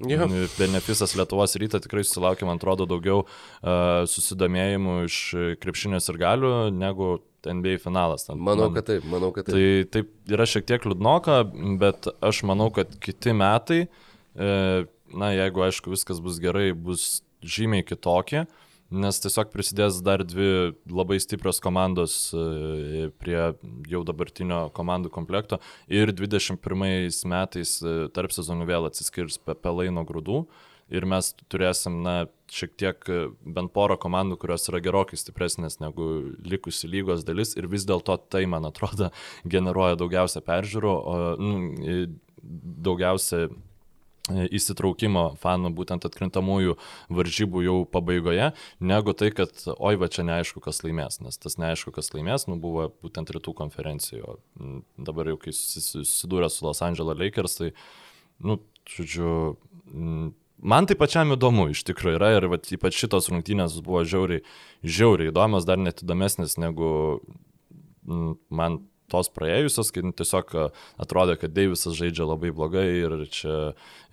[0.07, 0.26] yeah.
[0.61, 5.18] benefisas Lietuvos rytą tikrai susilaukė, man atrodo, daugiau uh, susidomėjimų iš
[5.62, 7.16] krepšinės ir galių negu
[7.48, 8.26] NBA finalas.
[8.29, 9.57] Ten, manau, man, kad taip, manau, kad taip.
[9.57, 11.42] Tai taip yra šiek tiek liūdnoka,
[11.81, 17.85] bet aš manau, kad kiti metai uh, na, jeigu aišku viskas bus gerai, bus žymiai
[17.87, 18.44] kitokie,
[18.90, 23.38] nes tiesiog prisidės dar dvi labai stiprios komandos e, prie
[23.90, 26.59] jau dabartinio komandų komplekto ir 21
[27.31, 30.40] metais e, tarp sezonų vėl atsiskirs pelai nuo grūdų
[30.90, 32.14] ir mes turėsim, na,
[32.50, 36.11] šiek tiek e, bent porą komandų, kurios yra gerokai stipresnės negu
[36.42, 39.12] likusi lygos dalis ir vis dėlto tai, man atrodo,
[39.55, 42.07] generuoja daugiausia peržiūrų, o nu,
[42.40, 43.48] daugiausia
[44.31, 46.76] įsitraukimo fanų būtent atkrintamųjų
[47.12, 51.92] varžybų jau pabaigoje, negu tai, kad oi va čia neaišku, kas laimės, nes tas neaišku,
[51.96, 54.38] kas laimės, nu buvo būtent rytų konferencijoje.
[55.00, 57.72] Dabar jau kai susidūrė su Los Angeles Lakers, tai,
[58.44, 59.33] nu, žodžiu,
[60.62, 64.44] man tai pačiam įdomu iš tikrųjų yra ir vat, ypač šitos rungtynės buvo žiauriai,
[64.85, 67.20] žiauriai įdomios, dar net įdomesnės negu
[68.07, 70.53] man tos praėjusios, kai tiesiog
[71.03, 73.57] atrodė, kad Deivisas žaidžia labai blogai ir čia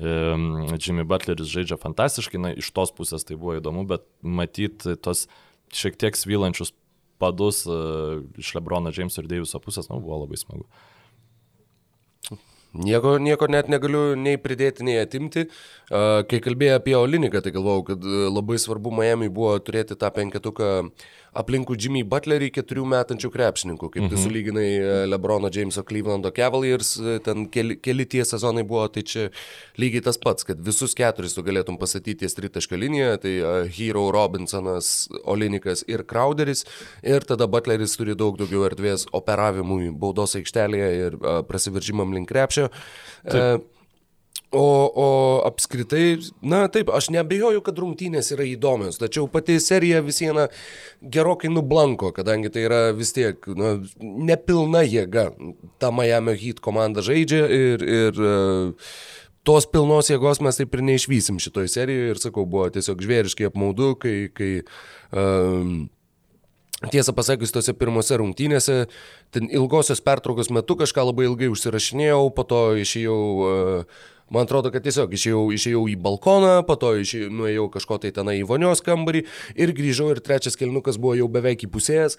[0.01, 5.27] um, Jimmy Butleris žaidžia fantastiškai, na, iš tos pusės tai buvo įdomu, bet matyti tos
[5.75, 6.73] šiek tiek svylančius
[7.21, 10.65] padus uh, iš Lebrono Jameso ir Deiviso pusės, na, buvo labai smagu.
[12.73, 15.47] Nieko, nieko net negaliu nei pridėti, nei atimti.
[15.89, 20.71] Kai kalbėjau apie Oliniką, tai galvojau, kad labai svarbu Miami buvo turėti tą penketuką
[21.37, 24.11] aplinkų Jimmy Butlerį keturių metančių krepšininkų, kaip mhm.
[24.13, 29.05] tu sulyginai e, Lebrono Jameso Clevelando Cavaliers, e, ten keli, keli tie sezonai buvo, tai
[29.07, 29.27] čia
[29.81, 34.07] lygiai tas pats, kad visus keturis tu galėtum pasakyti ties tritašką liniją, tai uh, Hero
[34.13, 34.91] Robinsonas,
[35.29, 36.65] Olinikas ir Crowderis,
[37.05, 41.17] ir tada Butleris turi daug daugiau erdvės operavimui baudos aikštelėje ir
[41.49, 42.71] prasiveržimam link krepšio.
[43.27, 43.73] Taip.
[44.51, 45.07] O, o
[45.43, 50.45] apskritai, na taip, aš nebejoju, kad rungtynės yra įdomios, tačiau pati serija vis viena
[51.03, 55.25] gerokai nublanko, kadangi tai yra vis tiek na, nepilna jėga.
[55.83, 58.87] Ta Miami Heat komanda žaidžia ir, ir uh,
[59.43, 63.93] tos pilnos jėgos mes taip ir neišvysim šitoj serijoje ir sakau, buvo tiesiog žvėriškai apmaudu,
[63.99, 64.17] kai...
[64.31, 64.51] kai
[65.11, 65.89] um,
[66.77, 68.83] Tiesą pasakius, tose pirmose rungtynėse,
[69.33, 74.83] ten ilgosios pertraukos metu kažką labai ilgai užsirašinėjau, po to išėjau uh, Man atrodo, kad
[74.83, 79.23] tiesiog išėjau, išėjau į balkoną, po to išėjau, nuėjau kažko tai tenai į vonios kambarį
[79.55, 82.17] ir grįžau ir trečias kelnukas buvo jau beveik įpusėjęs.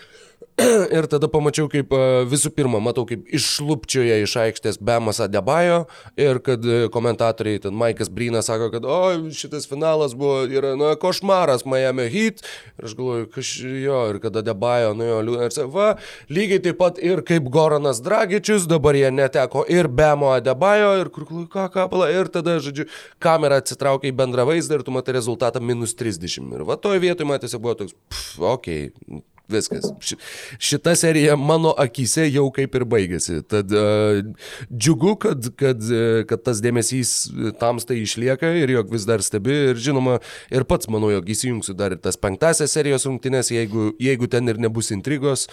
[0.96, 1.92] ir tada pamačiau, kaip
[2.30, 5.84] visų pirma, matau, kaip išlupčioje iš aikštės Bemas Adebajo
[6.18, 8.98] ir kad komentatoriai, ten Maikas Brynas sako, kad o,
[9.34, 12.42] šitas finalas buvo, yra, na, košmaras Miami Heat.
[12.78, 13.52] Ir aš galvoju, kaž
[13.84, 15.88] jo, ir kad Adebajo, nu jo, liūdna, ir sako, va,
[16.32, 21.28] lygiai taip pat ir kaip Goranas Dragičius, dabar jie neteko ir Bemo Adebajo, ir kur,
[21.28, 22.86] ką, ką, pagalą ir tada, žodžiu,
[23.18, 26.52] kamera atsitraukia į bendrą vaizdą ir tu matai rezultatą minus 30.
[26.54, 29.88] Ir va toje vietoje matėsi buvo toks, pff, okei, okay, viskas.
[30.00, 30.16] Ši,
[30.58, 33.40] šita serija mano akise jau kaip ir baigėsi.
[33.48, 34.20] Tad uh,
[34.68, 37.30] džiugu, kad, kad, uh, kad tas dėmesys
[37.60, 39.56] tamstai išlieka ir jog vis dar stebi.
[39.72, 40.18] Ir žinoma,
[40.52, 44.60] ir pats manau, jog įsijungsiu dar ir tas penktasias serijos rungtynės, jeigu, jeigu ten ir
[44.60, 45.48] nebus intrigos.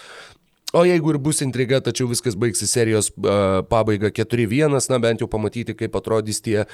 [0.75, 5.27] O jeigu ir bus intriga, tačiau viskas baigsis serijos uh, pabaiga 4-1, na bent jau
[5.31, 6.65] pamatyti, kaip atrodys tie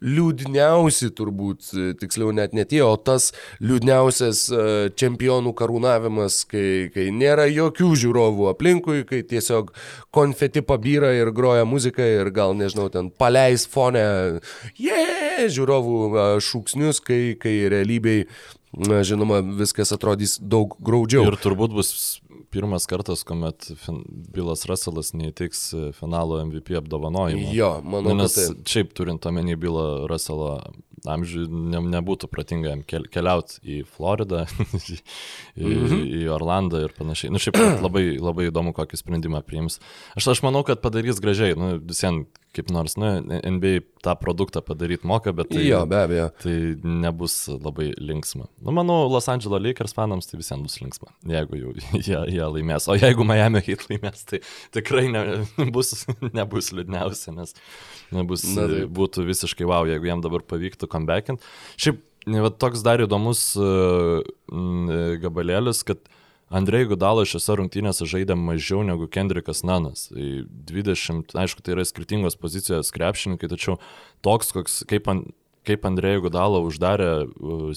[0.00, 1.68] liūdniausi turbūt,
[2.00, 4.62] tiksliau net ne tie, o tas liūdniausias uh,
[4.96, 9.74] čempionų karūnavimas, kai, kai nėra jokių žiūrovų aplinkui, kai tiesiog
[10.08, 14.06] konfeti pabyra ir groja muzika ir gal, nežinau, ten paleis fone,
[14.72, 18.24] jie, yeah, žiūrovų uh, šūksnius, kai, kai realybėj
[18.70, 21.24] Na, žinoma, viskas atrodys daug graudžiau.
[21.26, 21.88] Ir turbūt bus
[22.50, 23.70] pirmas kartas, kuomet
[24.34, 27.52] Bilas Russellas neįteiks e, finalo MVP apdovanojimą.
[27.54, 28.48] Jo, manau, nu, nes tai.
[28.68, 30.58] šiaip turint omeny Bilą Russellą
[31.08, 34.44] amžiui ne, nebūtų protinga jam kel, keliauti į Floridą,
[34.90, 34.98] į,
[35.56, 36.02] mm -hmm.
[36.20, 37.30] į Orlandą ir panašiai.
[37.30, 39.80] Na, nu, šiaip labai, labai įdomu, kokį sprendimą priims.
[40.16, 45.06] Aš, aš manau, kad padarys gražiai, nu, visiems kaip nors, na, NBA tą produktą padaryti
[45.06, 46.26] moka, bet tai, jo, be abejo.
[46.42, 48.48] tai nebus labai linksma.
[48.58, 51.74] Nu, manau, Los Angeles Lakers fanams tai visiems bus linksma, jeigu jau
[52.06, 52.88] jie, jie laimės.
[52.90, 54.42] O jeigu Miami Heat laimės, tai
[54.74, 55.24] tikrai ne,
[55.74, 55.94] bus,
[56.34, 57.54] nebus liūdniausia, nes
[58.16, 58.84] nebus, Na, tai.
[58.90, 61.44] būtų visiškai wow, jeigu jam dabar pavyktų comebackinti.
[61.80, 62.00] Šiaip,
[62.36, 64.20] va, toks dar įdomus uh,
[65.22, 66.02] gabalėlis, kad
[66.50, 70.08] Andrei Gudalo šiose rungtynėse žaidė mažiau negu Kendrikas Nanas.
[70.10, 73.78] 20, tai aišku, tai yra skirtingos pozicijos krepšininkai, tačiau
[74.26, 75.06] toks, koks, kaip,
[75.68, 77.10] kaip Andrei Gudalo uždarė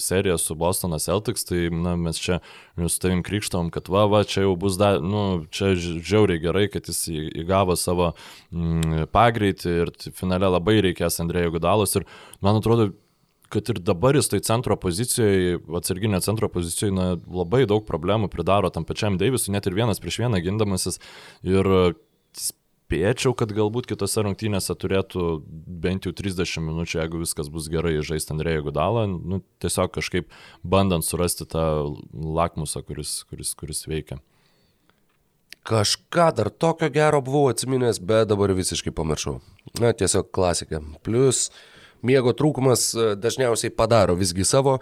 [0.00, 2.40] seriją su Bostono Celtics, tai na, mes čia
[2.78, 6.88] su tavim krikštom, kad va, va, čia jau bus, da, nu, čia žiauriai gerai, kad
[6.90, 7.04] jis
[7.44, 8.12] įgavo savo
[8.50, 12.08] mm, pagreitį ir finale labai reikės Andrei Gudalos ir
[12.44, 12.92] man atrodo,
[13.52, 18.72] kad ir dabar jis tai centro pozicijoje, atsarginio centro pozicijoje, na, labai daug problemų pridaro
[18.74, 20.98] tam pačiam Deivisui, net ir vienas prieš vieną gindamasis.
[21.46, 21.68] Ir
[22.94, 25.42] spėčiau, kad galbūt kitose rungtynėse turėtų
[25.82, 30.30] bent jau 30 minučių, jeigu viskas bus gerai, žaisti Andrėjų Gudalą, nu, tiesiog kažkaip
[30.62, 34.20] bandant surasti tą lakmusą, kuris, kuris, kuris veikia.
[35.64, 39.38] Kažką dar tokio gero buvau atsiminęs, bet dabar visiškai pamiršau.
[39.80, 40.82] Na, tiesiog klasika.
[41.02, 41.48] Plus,
[42.04, 44.78] miego trūkumas e, dažniausiai padaro visgi savo.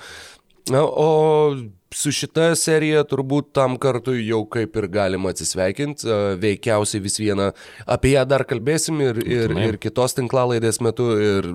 [0.71, 1.57] Na, o
[1.93, 6.09] su šita serija turbūt tam kartui jau kaip ir galima atsisveikinti.
[6.43, 7.51] Veikiausiai vis vieną
[7.91, 11.09] apie ją dar kalbėsim ir, ir, ir kitos tinklalaidės metu.
[11.19, 11.55] Ir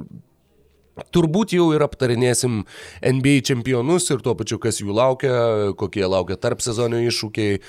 [1.14, 2.64] Turbūt jau ir aptarinėsim
[3.06, 5.36] NBA čempionus ir tuo pačiu, kas jų laukia,
[5.78, 7.60] kokie laukia tarp sezonio iššūkiai,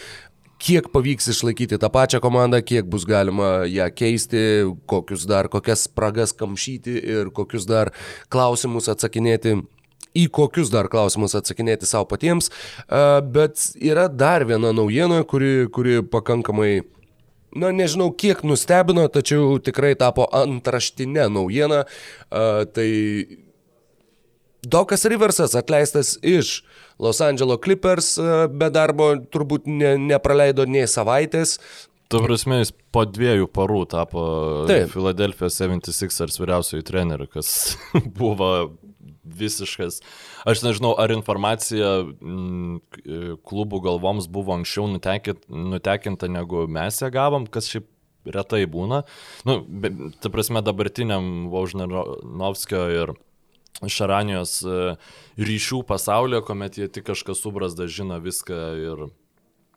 [0.65, 4.41] kiek pavyks išlaikyti tą pačią komandą, kiek bus galima ją keisti,
[4.89, 7.93] kokius dar, kokias spragas kamšyti ir kokius dar
[8.33, 9.59] klausimus atsakinėti
[10.19, 12.51] į kokius dar klausimus atsakinėti savo patiems,
[13.33, 16.73] bet yra dar viena naujiena, kuri, kuri pakankamai
[17.57, 21.85] na nežinau kiek nustebino, tačiau tikrai tapo antraštinė naujiena.
[22.29, 22.89] Uh, tai
[24.69, 26.63] Dokas Riversas atleistas iš
[26.99, 28.17] Los Angeles Clippers
[28.51, 31.59] be darbo turbūt ne, nepraleido nei savaitės.
[32.09, 34.23] Tu prasme, jis po dviejų parų tapo
[34.69, 34.89] Taip.
[34.95, 37.77] Philadelphia 76ers vyriausiojų treneriu, kas
[38.19, 38.51] buvo
[39.41, 40.01] visiškas.
[40.49, 42.81] Aš nežinau, ar informacija m,
[43.49, 47.89] klubų galvoms buvo anksčiau nutekinta negu mes ją gavom, kas šiaip
[48.29, 49.05] retai būna.
[49.49, 53.15] Nu, be, ta prasme, dabartiniam Vaužnarovskio ir
[53.79, 54.77] Šaranijos e,
[55.39, 59.05] ryšių pasaulyje, kuomet jie tik kažkas subrasda žino viską ir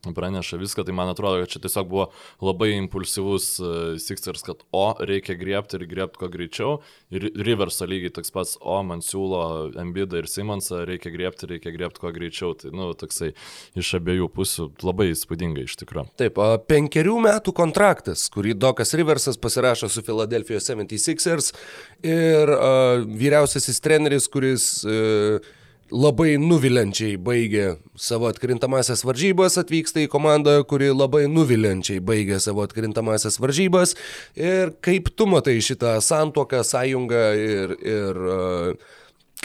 [0.09, 2.07] praneša viską, tai man atrodo, kad čia tiesiog buvo
[2.41, 3.69] labai impulsyvus uh,
[4.01, 6.79] Sixers, kad o, reikia griebti ir griebti kuo greičiau.
[7.13, 9.43] Ir Riverso lygiai toks pats, o, man siūlo
[9.81, 12.55] Embidą ir Simonsą, reikia griebti, reikia griebti kuo greičiau.
[12.57, 13.31] Tai, nu, toksai
[13.77, 16.09] iš abiejų pusių labai įspūdingai iš tikrųjų.
[16.21, 16.41] Taip,
[16.71, 21.53] penkerių metų kontraktas, kurį Dokas Riversas pasirašo su Philadelphia 76ers
[22.01, 25.51] ir uh, vyriausiasis treneris, kuris uh,
[25.91, 33.37] labai nuvilenčiai baigė savo atkrintamasias varžybas, atvyksta į komandą, kuri labai nuvilenčiai baigė savo atkrintamasias
[33.43, 33.95] varžybas.
[34.39, 38.89] Ir kaip tu matai šitą santuoką, sąjungą ir, ir uh,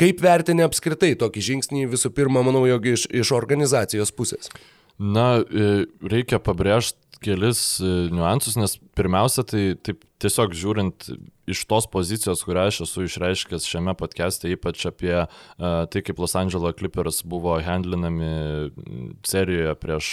[0.01, 4.51] kaip vertini apskritai tokį žingsnį visų pirma, manau, jog iš, iš organizacijos pusės?
[4.97, 11.09] Na, e, reikia pabrėžti kelis e, niuansus, nes pirmiausia, tai taip tiesiog žiūrint
[11.51, 15.29] iš tos pozicijos, kurią aš esu išreiškęs šiame podcast'e, ypač apie uh,
[15.93, 18.73] tai, kaip Los Angeles Clippers buvo handlinami
[19.29, 20.09] serijoje prieš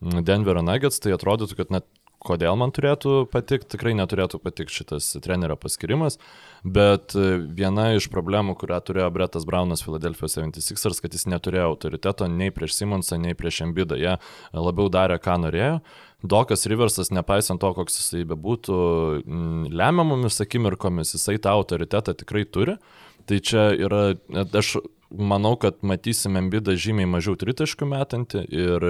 [0.00, 1.86] Denverio Nuggets, tai atrodytų, kad net
[2.26, 6.18] kodėl man turėtų patikti, tikrai neturėtų patikti šitas trenerio paskirimas,
[6.64, 12.52] bet viena iš problemų, kurią turėjo Bretas Braunas Philadelphia 76ers, kad jis neturėjo autoriteto nei
[12.54, 14.16] prieš Simonsą, nei prieš Embidą, jie
[14.56, 15.78] labiau darė, ką norėjo.
[16.22, 18.76] Dokas Riversas, nepaisant to, koks jisai bebūtų,
[19.20, 22.78] mm, lemiamomis akimirkomis jisai tą autoritetą tikrai turi.
[23.26, 24.76] Tai čia yra, aš
[25.10, 28.86] manau, kad matysime Embidą žymiai mažiau tritaškių metantį ir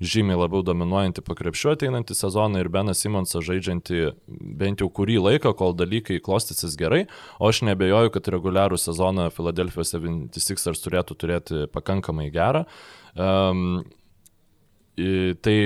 [0.00, 4.00] žymiai labiau dominuojantį po krepšiu ateinantį sezoną ir Beną Simonsą žaidžiantį
[4.60, 7.04] bent jau kurį laiką, kol dalykai klostysis gerai,
[7.38, 12.66] o aš nebejoju, kad reguliarų sezoną Philadelphia 76ers turėtų turėti pakankamai gerą.
[13.14, 13.82] Um,
[14.96, 15.56] tai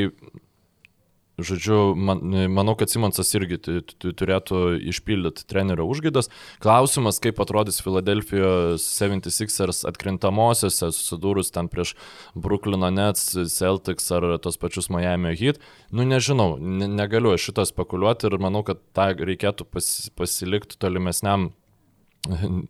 [1.35, 2.21] Žodžiu, man,
[2.55, 4.61] manau, kad Simonsas irgi turėtų
[4.93, 6.31] išpildyti trenerio užgaidas.
[6.63, 11.97] Klausimas, kaip atrodys Filadelfijos 76ers atkrintamosiose, susidūrus ten prieš
[12.39, 15.59] Brooklyno Nets, Celtics ar tos pačius Miami Heat.
[15.91, 21.51] Nu, nežinau, ne, negaliu šito spekuliuoti ir manau, kad tą reikėtų pas, pasilikti tolimesniam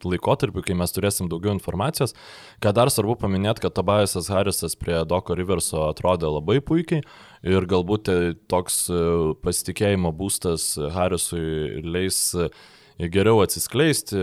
[0.04, 2.14] laikotarpiu, kai mes turėsim daugiau informacijos.
[2.62, 7.04] Ką dar svarbu paminėti, kad Tobiasas Harrisas prie Doko Riverso atrodė labai puikiai
[7.44, 8.20] ir galbūt e,
[8.50, 9.00] toks e,
[9.44, 12.48] pasitikėjimo būstas Harrisui leis e,
[13.10, 14.20] geriau atsiskleisti,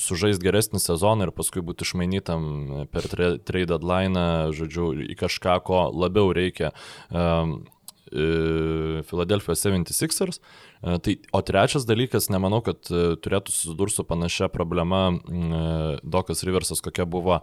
[0.00, 2.46] sužaisti geresnį sezoną ir paskui būti išmainytam
[2.88, 4.22] per trade deadline,
[4.56, 6.72] žodžiu, į kažką, ko labiau reikia
[8.14, 10.40] Philadelphia 76ers.
[10.84, 15.62] E, tai, o trečias dalykas, nemanau, kad e, turėtų susidurti su panašia problema e,
[16.02, 17.40] Dokas Riversas, kokia buvo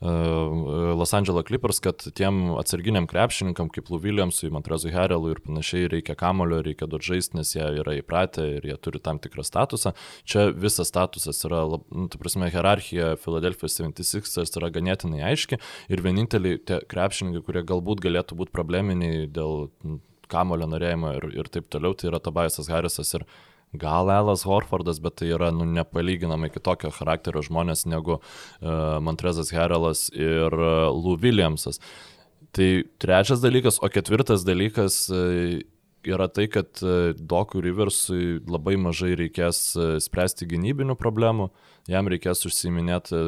[0.00, 6.14] Los Angeles Clippers, kad tiem atsarginiam krepšininkam kaip Lou Williamsui, Montrezui Harrelui ir panašiai reikia
[6.18, 9.94] kamulio, reikia duoti žaisti, nes jie yra įpratę ir jie turi tam tikrą statusą.
[10.22, 15.58] Čia visas statusas yra, nu, tu prasme, hierarchija Philadelphia 76ers yra ganėtinai aiški
[15.90, 19.72] ir vieninteliai tie krepšininkai, kurie galbūt galėtų būti probleminiai dėl
[20.30, 23.26] kamulio norėjimo ir, ir taip toliau, tai yra Tobiasas Harrisas ir
[23.72, 30.08] gal Elas Horfordas, bet tai yra nu, nepalyginamai kitokio charakterio žmonės negu uh, Montrezas Harrelas
[30.14, 31.82] ir uh, Lou Williamsas.
[32.56, 32.68] Tai
[33.02, 35.58] trečias dalykas, o ketvirtas dalykas uh,
[36.08, 41.50] yra tai, kad uh, Dokui Riversui labai mažai reikės uh, spręsti gynybinių problemų.
[41.88, 43.18] jam reikės užsiminėti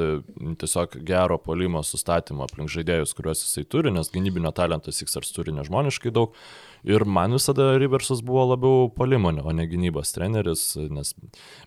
[0.61, 6.13] tiesiog gero polimo sustatymo aplink žaidėjus, kuriuos jisai turi, nes gynybinio talento Sixers turi nežmoniškai
[6.13, 6.37] daug.
[6.85, 11.13] Ir man visada Riversas buvo labiau polimonio, o ne gynybos treneris, nes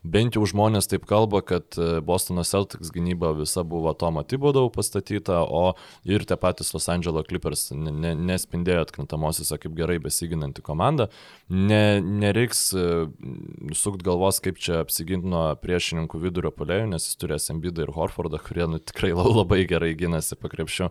[0.03, 5.43] bent jau žmonės taip kalba, kad e, Bostono Celtics gynyba visa buvo Tomo Tibodau pastatyta,
[5.45, 5.75] o
[6.09, 11.09] ir tie patys Los Angeles Clippers ne, nespindėjo atkrintamosiose kaip gerai besiginanti komanda.
[11.49, 12.87] Ne, nereiks e,
[13.77, 18.41] sukti galvos, kaip čia apsiginti nuo priešininkų vidurio polėjų, nes jis turės Embidą ir Horfordą,
[18.41, 20.89] kurie nu, tikrai labai gerai gynasi pakrepšiu.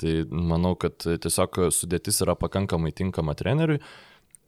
[0.00, 3.80] Tai manau, kad tiesiog sudėtis yra pakankamai tinkama treneriui.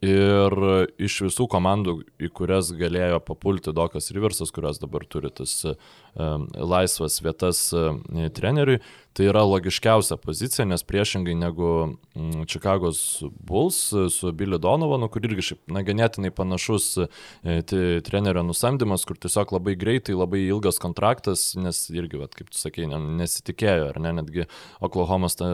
[0.03, 0.55] Ir
[0.99, 7.21] iš visų komandų, į kurias galėjo papulti Dokas Riversas, kurios dabar turi tas um, laisvas
[7.23, 8.01] vietas um,
[8.35, 8.81] treneriui,
[9.15, 13.79] tai yra logiškiausia pozicija, nes priešingai negu um, Čikagos Bulls
[14.11, 17.61] su Billy Donovanu, kur irgi šiaip, na, ganėtinai panašus e,
[18.03, 22.89] trenerio nusamdymas, kur tiesiog labai greitai, labai ilgas kontraktas, nes irgi, vat, kaip tu sakei,
[22.91, 24.49] nesitikėjo, ar ne, netgi
[24.83, 25.53] Oklahomas, ta,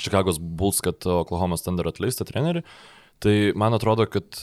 [0.00, 2.64] Čikagos Bulls, kad Oklahomas Thunder atleista treneriui.
[3.20, 4.38] Tai man atrodo, kad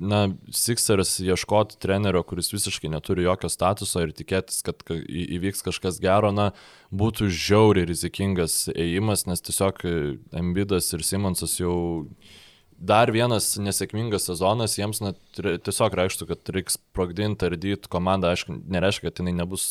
[0.00, 0.20] na,
[0.52, 6.50] Sixers ieškoti trenerio, kuris visiškai neturi jokio statuso ir tikėtis, kad įvyks kažkas gero, na,
[6.94, 9.80] būtų žiauriai rizikingas ėjimas, nes tiesiog
[10.36, 11.76] Embidas ir Simonsas jau
[12.78, 19.08] dar vienas nesėkmingas sezonas jiems na, tiesiog reikštų, kad reiks sprogdinti, ardyti komandą, aišku, nereiškia,
[19.08, 19.64] kad jinai nebus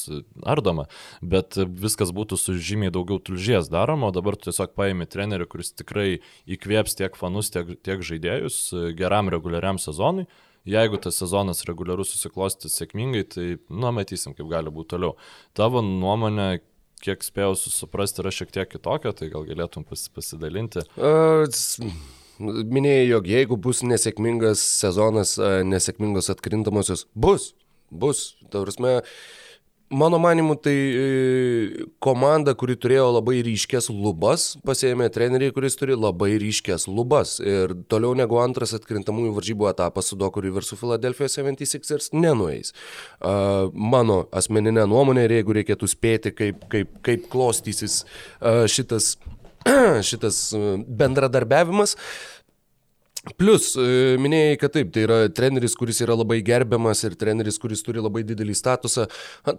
[0.45, 0.87] ardoma,
[1.21, 6.19] bet viskas būtų su žymiai daugiau tulžies daroma, o dabar tiesiog paimi trenerių, kuris tikrai
[6.49, 8.59] įkvėps tiek fanus, tiek, tiek žaidėjus
[8.97, 10.27] geram reguliariam sezonui.
[10.65, 15.13] Jeigu tas sezonas reguliarus susiklostys sėkmingai, tai, nu, matysim, kaip gali būti toliau.
[15.53, 16.63] Tavo nuomonė,
[17.05, 20.87] kiek spėjau suprasti, yra šiek tiek kitokia, tai gal galėtum pasidalinti.
[20.97, 21.45] Uh,
[22.39, 27.53] minėjai, jog jeigu bus nesėkmingas sezonas, nesėkmingos atkrintamosios, bus,
[27.91, 28.35] bus.
[28.51, 28.99] Tavrasme,
[29.89, 36.33] mano manimu, tai e, komanda, kuri turėjo labai ryškės lubas, pasėmė treneriai, kuris turi labai
[36.41, 37.37] ryškės lubas.
[37.43, 42.73] Ir toliau negu antras atkrintamųjų varžybų etapas su Doku River su Philadelphia 76ers nenueis.
[43.21, 48.03] Mano asmeninė nuomonė ir jeigu reikėtų spėti, kaip, kaip, kaip klostysis
[48.41, 49.15] šitas
[50.09, 51.97] šitas e, bendradarbiavimas.
[53.39, 57.81] Plus, e, minėjai, kad taip, tai yra treneris, kuris yra labai gerbiamas ir treneris, kuris
[57.81, 59.07] turi labai didelį statusą.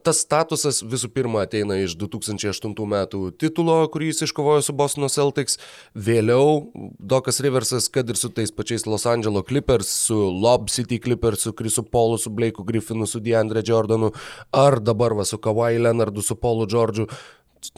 [0.07, 5.59] Tas statusas visų pirma ateina iš 2008 metų titulo, kurį jis iškovojo su Bostono Celtics.
[5.99, 6.61] Vėliau
[7.03, 11.55] Dokas Riversas, kad ir su tais pačiais Los Angeles Clippers, su Lob City Clippers, su
[11.59, 14.13] Chrisu Polu, su Blake'u Griffinu, su DeAndre Jordanu,
[14.55, 17.11] ar dabar va su Kawhi Leonardu, su Paulu Georgiu,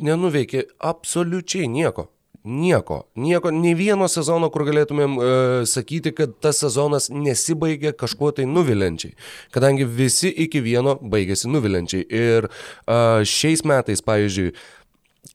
[0.05, 2.11] nenuveikė absoliučiai nieko.
[2.49, 5.27] Nieko, nieko, nei vieno sezono, kur galėtumėm e,
[5.69, 9.13] sakyti, kad tas sezonas nesibaigė kažkuo tai nuvilenčiai,
[9.53, 12.07] kadangi visi iki vieno baigėsi nuvilenčiai.
[12.09, 12.97] Ir e,
[13.29, 14.55] šiais metais, pavyzdžiui,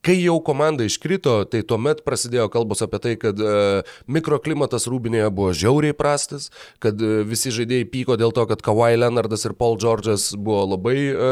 [0.03, 5.53] Kai jau komanda iškrito, tai tuomet prasidėjo kalbos apie tai, kad e, mikroklimatas Rūbinėje buvo
[5.55, 6.49] žiauriai prastas,
[6.83, 10.95] kad e, visi žaidėjai pyko dėl to, kad Kawhi Leonardas ir Paul George'as buvo labai
[10.97, 11.29] e,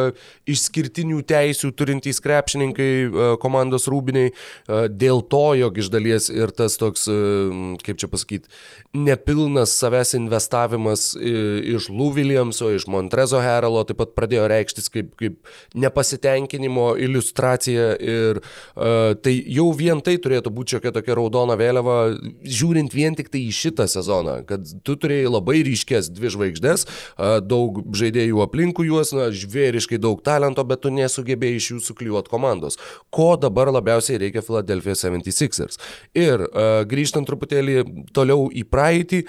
[0.55, 6.79] išskirtinių teisių turintys krepšininkai e, komandos Rūbiniai, e, dėl to, jog iš dalies ir tas
[6.79, 8.47] toks, e, kaip čia pasakyti,
[8.95, 15.53] nepilnas savęs investavimas iš Lou Williamso, iš Montrezo Heralo taip pat pradėjo reikštis kaip, kaip
[15.75, 21.97] nepasitenkinimo iliustracija ir Uh, tai jau vien tai turėtų būti šiokia tokia raudona vėliava,
[22.41, 27.37] žiūrint vien tik tai į šitą sezoną, kad tu turėjai labai ryškės dvi žvaigždės, uh,
[27.43, 32.79] daug žaidėjų aplinkų juos, na, žvėriškai daug talento, bet tu nesugebėjai iš jų sukliuoti komandos.
[33.13, 35.79] Ko dabar labiausiai reikia Philadelphia 76ers.
[36.17, 37.81] Ir uh, grįžtant truputėlį
[38.15, 39.21] toliau į praeitį,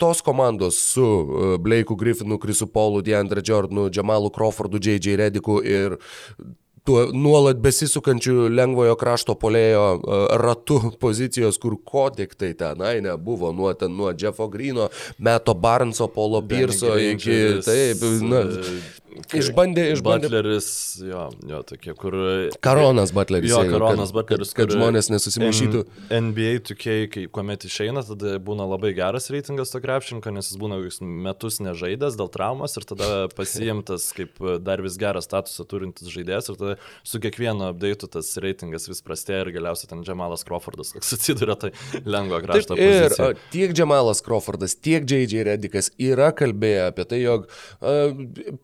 [0.00, 1.04] tos komandos su
[1.62, 5.16] Blake'u Griffinu, Krisu Paulu, DeAndre Jordanu, Jamalu Crawfordu, J.J.
[5.18, 5.98] Rediku ir
[6.88, 13.52] tuo nuolat besisukančiu lengvojo krašto polėjo e, ratu pozicijos, kur ko tik tai tenai nebuvo,
[13.52, 17.36] nuo, ten, nuo Jeffo Grino, Meto Barnso, Polo Pirso iki...
[17.66, 18.46] Taip, na,
[19.34, 20.28] Išbandė, išbandė.
[20.28, 20.68] Butleris,
[21.02, 22.14] jo, jo, tokie, kur.
[22.64, 23.50] Karonas Butleris.
[23.50, 24.52] Jo, Karonas kad, Butleris.
[24.52, 25.82] Kad, kad žmonės nesusimaišytų.
[26.12, 30.78] NBA 2K, kai kuomet išeina, tada būna labai geras reitingas to krepšinko, nes jis būna
[31.24, 36.60] metus nežaidęs dėl traumas ir tada pasiimtas kaip dar vis gerą statusą turintis žaidėjas ir
[36.60, 41.58] tada su kiekvienu update'u tas reitingas vis prastėja ir galiausiai ten Džemalas Crawfordas, koks atsiduria
[41.58, 41.72] tai
[42.04, 42.78] lengvo krašto.
[42.78, 43.32] Ir poziciją.
[43.54, 45.48] tiek Džemalas Crawfordas, tiek J.J.
[45.48, 48.14] Redikas yra kalbėję apie tai, jog uh,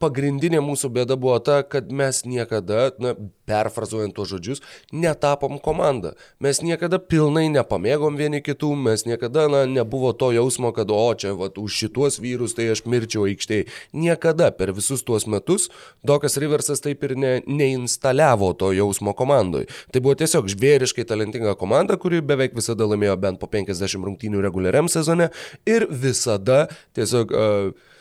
[0.03, 3.15] pagrindinė pagrindinė mūsų bėda buvo ta, kad mes niekada, na,
[3.47, 4.63] perfrazuojant tuos žodžius,
[4.93, 6.15] netapom komanda.
[6.41, 11.35] Mes niekada pilnai nepamėgom vieni kitų, mes niekada, na, nebuvo to jausmo, kad, o, čia,
[11.35, 13.69] va, už šituos vyrus tai aš mirčiau aikštėje.
[13.93, 15.71] Niekada per visus tuos metus
[16.03, 19.69] Dokas Riversas taip ir ne, neinstaliavo to jausmo komandoje.
[19.93, 24.91] Tai buvo tiesiog žvėriškai talentinga komanda, kuri beveik visada laimėjo bent po 50 rungtynių reguliariam
[24.91, 25.31] sezone
[25.69, 26.65] ir visada
[26.97, 27.93] tiesiog uh,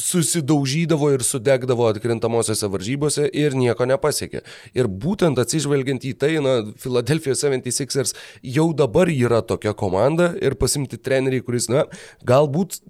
[0.00, 4.42] susidaužydavo ir sudegdavo atkrintamosiose varžybose ir nieko nepasiekė.
[4.76, 8.14] Ir būtent atsižvelgiant į tai, na, Philadelphia 76ers
[8.56, 11.86] jau dabar yra tokia komanda ir pasimti trenerį, kuris, na,
[12.26, 12.80] galbūt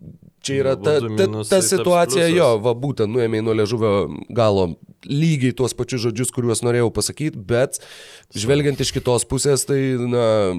[0.45, 3.93] čia yra ta, ta, ta situacija, jo, va būtent nuėmė nuo ležuvio
[4.29, 4.73] galo
[5.09, 7.79] lygiai tuos pačius žodžius, kuriuos norėjau pasakyti, bet
[8.37, 10.53] žvelgiant iš kitos pusės, tai, na,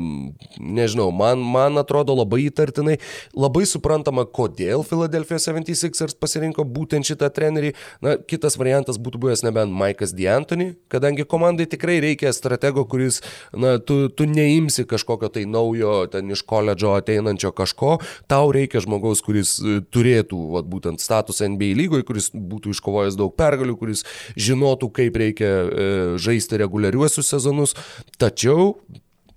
[0.58, 2.98] nežinau, man, man atrodo labai įtartinai,
[3.38, 7.74] labai suprantama, kodėl Philadelphia 76ers pasirinko būtent šitą trenerį.
[8.02, 13.22] Na, kitas variantas būtų buvęs nebent Maikas D'Antoni, kadangi komandai tikrai reikia stratego, kuris,
[13.54, 18.00] na, tu, tu neimsi kažkokio tai naujo, ten iš koledžo ateinančio kažko,
[18.32, 19.60] tau reikia žmogaus, kuris
[19.94, 24.06] turėtų, vat, būtent statusą NBA lygoje, kuris būtų iškovojęs daug pergalių, kuris
[24.40, 25.88] žinotų, kaip reikia e,
[26.22, 27.76] žaisti reguliariuosius sezonus.
[28.22, 28.76] Tačiau,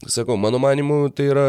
[0.07, 1.49] sakau, mano manimu, tai yra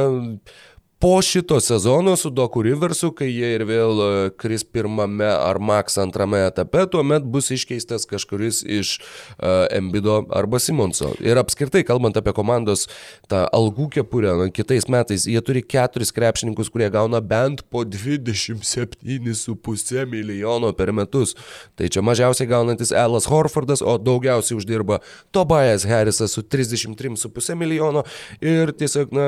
[1.00, 5.98] po šito sezono su Doku Riversu, kai jie ir vėl e, kris pirmame ar Max
[6.00, 11.14] antrame etape, tuomet bus iškeistas kažkuris iš uh, Embido arba Simonso.
[11.20, 12.88] Ir apskritai, kalbant apie komandos
[13.30, 20.06] tą algų kepurę, na, kitais metais jie turi keturis krepšininkus, kurie gauna bent po 27,5
[20.12, 21.36] milijono per metus.
[21.76, 24.96] Tai čia mažiausiai gaunantis Elas Horfordas, o daugiausiai uždirba
[25.36, 28.02] Tobias Harrisas su 33,5 milijono.
[28.40, 29.26] Ir tiesiog, na,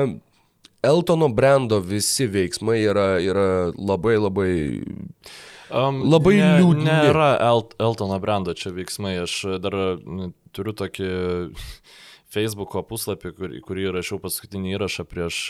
[0.82, 4.52] Eltono brando visi veiksmai yra, yra labai labai...
[5.68, 6.86] Um, labai ne, liūdni.
[6.86, 9.18] Nėra El Eltono brando čia veiksmai.
[9.24, 9.74] Aš dar
[10.54, 11.10] turiu tokį
[12.34, 15.40] Facebook'o puslapį, kur, kurį rašiau paskutinį įrašą prieš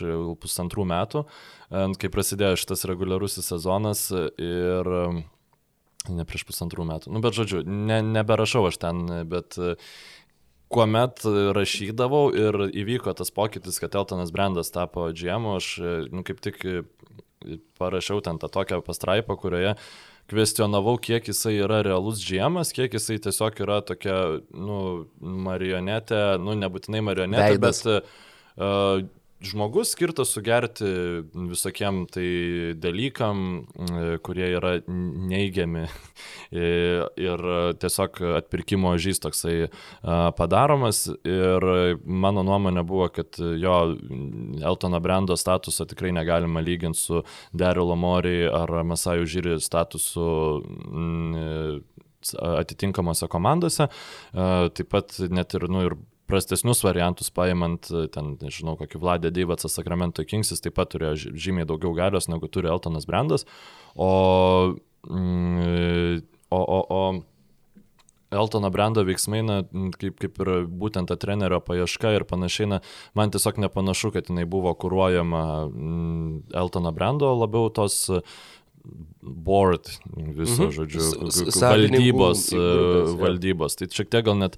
[0.40, 1.24] pusantrų metų,
[1.70, 4.92] kai prasidėjo šitas reguliarusis sezonas ir
[6.08, 7.12] ne prieš pusantrų metų.
[7.12, 9.74] Nu, bet žodžiu, ne, neberašau aš ten, bet uh,
[10.72, 11.24] kuomet
[11.56, 15.72] rašydavau ir įvyko tas pokytis, kad Eltonas Brandas tapo GM, aš
[16.12, 16.62] nu, kaip tik
[17.78, 19.74] parašiau ten tą tokią pastraipą, kurioje
[20.28, 24.16] kvestionavau, kiek jisai yra realus GM, kiek jisai tiesiog yra tokia,
[24.52, 24.80] nu,
[25.46, 27.80] marionetė, nu, nebūtinai marionetė, Veidas.
[27.86, 28.10] bet
[28.60, 29.06] uh,
[29.40, 30.84] žmogus skirtas sugerti
[31.34, 32.28] visokiem tai
[32.78, 33.66] dalykam,
[34.22, 35.84] kurie yra neigiami
[37.28, 37.44] ir
[37.82, 39.68] tiesiog atpirkimo žys toksai
[40.38, 41.04] padaromas.
[41.28, 41.68] Ir
[42.04, 43.76] mano nuomonė buvo, kad jo
[44.58, 47.22] Eltono Brando statusą tikrai negalima lyginti su
[47.52, 50.28] Darylo Mori ar Masajų Žyri statusu
[52.42, 53.88] atitinkamose komandose.
[54.34, 55.98] Taip pat net ir, nu, ir
[56.28, 61.68] prastesnius variantus paimant, e, ten, nežinau, kokį Vladę Deivatsą Sacramento Kingsis taip pat turėjo žymiai
[61.68, 63.46] daugiau galios negu turi Eltonas Brandas.
[63.96, 64.10] O,
[65.08, 66.20] mm,
[66.52, 67.02] o, o, o
[68.30, 69.62] Eltono Brando veiksmai, na,
[69.96, 72.80] kaip, kaip ir būtent ta trenerio paieška ir panašiai, na,
[73.16, 76.28] man tiesiog nepanašu, kad jinai buvo kūruojama mm,
[76.60, 78.02] Eltono Brando, labiau tos
[79.22, 80.72] board viso, mhm.
[80.74, 81.02] žodžiu,
[81.60, 83.76] valdybos, grupės, valdybos.
[83.78, 84.56] Tai šiek tiek gal net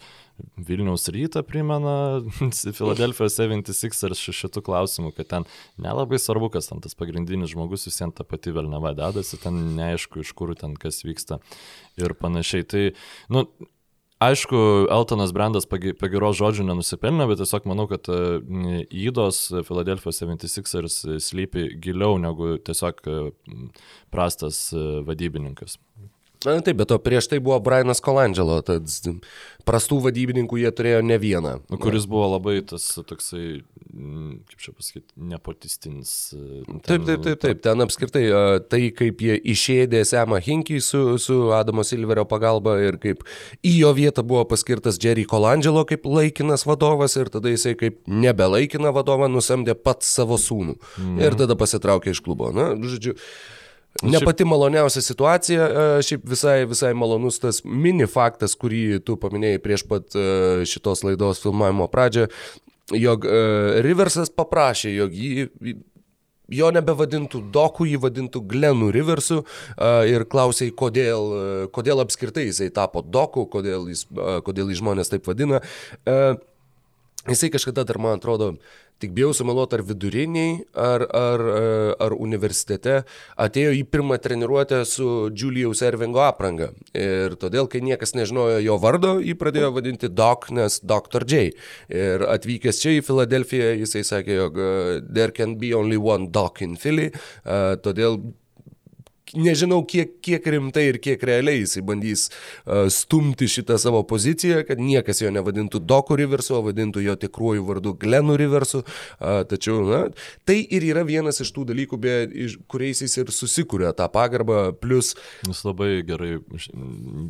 [0.56, 1.94] Vilniaus rytą primena
[2.78, 5.48] Filadelfijos 76ers šitų klausimų, kad ten
[5.80, 10.32] nelabai svarbu, kas ten tas pagrindinis žmogus, visiems ta pati Velneva dedasi, ten neaišku, iš
[10.38, 11.40] kur ten kas vyksta
[12.00, 12.66] ir panašiai.
[12.70, 12.86] Tai,
[13.32, 13.46] nu,
[14.20, 14.58] Aišku,
[14.92, 22.18] Eltonas Brandas pagiros žodžių nenusipelnė, bet tiesiog manau, kad e, įdos Filadelfijos 76ers slypi giliau
[22.20, 23.14] negu tiesiog e,
[24.12, 25.78] prastas e, vadybininkas.
[26.46, 28.88] Na taip, bet to prieš tai buvo Brianas Colangelo, tad
[29.68, 31.52] prastų vadybininkų jie turėjo ne vieną.
[31.68, 33.60] Nu, kuris buvo labai tas toksai,
[33.92, 36.14] mm, kaip čia pasakyti, nepotistinis.
[36.32, 38.24] E, ten, taip, taip, taip, taip, ten apskritai
[38.72, 43.22] tai, kaip jie išėdė Semą Hinkį su, su Adamo Silverio pagalba ir kaip
[43.60, 48.96] į jo vietą buvo paskirtas Jerry Colangelo kaip laikinas vadovas ir tada jisai kaip nebelaikiną
[48.96, 50.80] vadovą nusamdė pats savo sūnų.
[50.96, 51.16] Mm.
[51.20, 52.48] Ir tada pasitraukė iš klubo.
[52.56, 53.18] Na, žodžiu.
[54.02, 59.60] Ne pati maloniausia situacija, e, šiaip visai, visai malonus tas mini faktas, kurį tu paminėjai
[59.62, 60.24] prieš pat e,
[60.68, 62.28] šitos laidos filmavimo pradžią,
[62.96, 63.40] jog e,
[63.84, 65.48] Riversas paprašė, jog jį
[66.50, 69.44] jo nebevadintų Doku, jį vadintų Glenu Riversu
[70.10, 71.28] ir klausė, kodėl,
[71.70, 74.02] kodėl apskritai jisai tapo Doku, kodėl, jis,
[74.42, 75.60] kodėl jį žmonės taip vadina.
[76.02, 76.34] Uh,
[77.28, 78.54] Jisai kažkada dar, man atrodo,
[79.00, 81.64] tik bijau sumeluoti ar viduriniai, ar, ar, e,
[82.06, 82.94] ar universitete,
[83.40, 86.70] atėjo į pirmą treniruotę su Julijaus Ervingo apranga.
[86.96, 91.28] Ir todėl, kai niekas nežinojo jo vardo, jį pradėjo vadinti Doc, nes Dr.
[91.28, 91.52] J.
[91.92, 96.64] Ir atvykęs čia į Filadelfiją, jisai sakė, jog e, there can be only one Doc
[96.64, 97.10] in Philly,
[97.44, 98.16] uh, todėl
[99.36, 104.80] nežinau, kiek, kiek rimtai ir kiek realiai jisai bandys uh, stumti šitą savo poziciją, kad
[104.82, 108.82] niekas jo nevadintų Doku Riversu, o vadintų jo tikruoju vardu Glenu Riversu.
[108.82, 110.00] Uh, tačiau, na,
[110.48, 112.16] tai ir yra vienas iš tų dalykų, be,
[112.46, 115.12] iš, kuriais jis ir susikūrė tą pagarbą, plus...
[115.48, 116.32] Jis labai gerai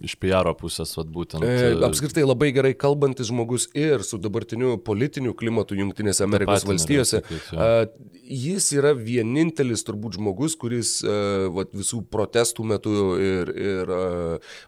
[0.07, 1.45] iš, PR pusės, vad būtent.
[1.45, 7.23] E, apskritai labai gerai kalbantis žmogus ir su dabartiniu politiniu klimatu Junktinėse Amerikos valstijose.
[7.25, 7.85] Sakyt, uh,
[8.31, 13.91] jis yra vienintelis turbūt žmogus, kuris uh, vat, visų visų protestų metu ir, ir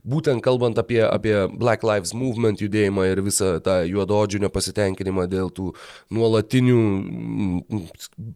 [0.04, 5.72] būtent kalbant apie, apie Black Lives Movement judėjimą ir visą tą juododžių nepasitenkinimą dėl tų
[6.10, 7.86] nuolatinių mm,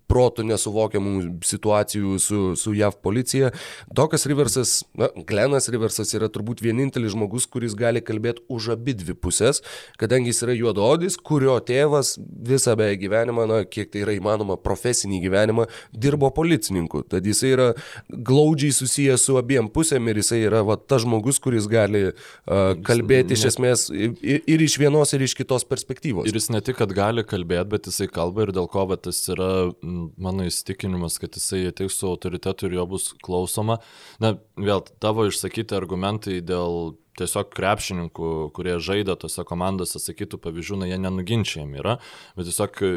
[0.08, 3.52] protų nesuvokiamų situacijų su, su JAV policija,
[3.92, 9.16] Dokas Riversas, na, Glenas Riversas yra turbūt vienintelis žmogus, kuris gali kalbėti už abi dvi
[9.16, 9.62] pusės,
[9.98, 15.20] kadangi jis yra juododis, kurio tėvas visą beje gyvenimą, na, kiek tai yra įmanoma, profesinį
[15.24, 17.04] gyvenimą dirbo policininku.
[17.10, 17.70] Tad jis yra
[18.10, 23.36] glaudžiai susijęs su abiem pusėm ir jisai yra va, tas žmogus, kuris gali uh, kalbėti
[23.36, 26.28] iš esmės ir, ir iš vienos, ir iš kitos perspektyvos.
[26.28, 29.22] Ir jis ne tik, kad gali kalbėti, bet jisai kalba ir dėl ko, bet tas
[29.32, 29.50] yra
[29.82, 33.80] mano įsitikinimas, kad jisai ateis su autoritetu ir jo bus klausoma.
[34.22, 40.88] Na, vėl tavo išsakyti argumentai dėl tiesiog krepšininkų, kurie žaidė tose komandose, sakytų pavyzdžių, na,
[40.90, 41.96] jie nenuginčiami yra,
[42.36, 42.90] bet tiesiog e,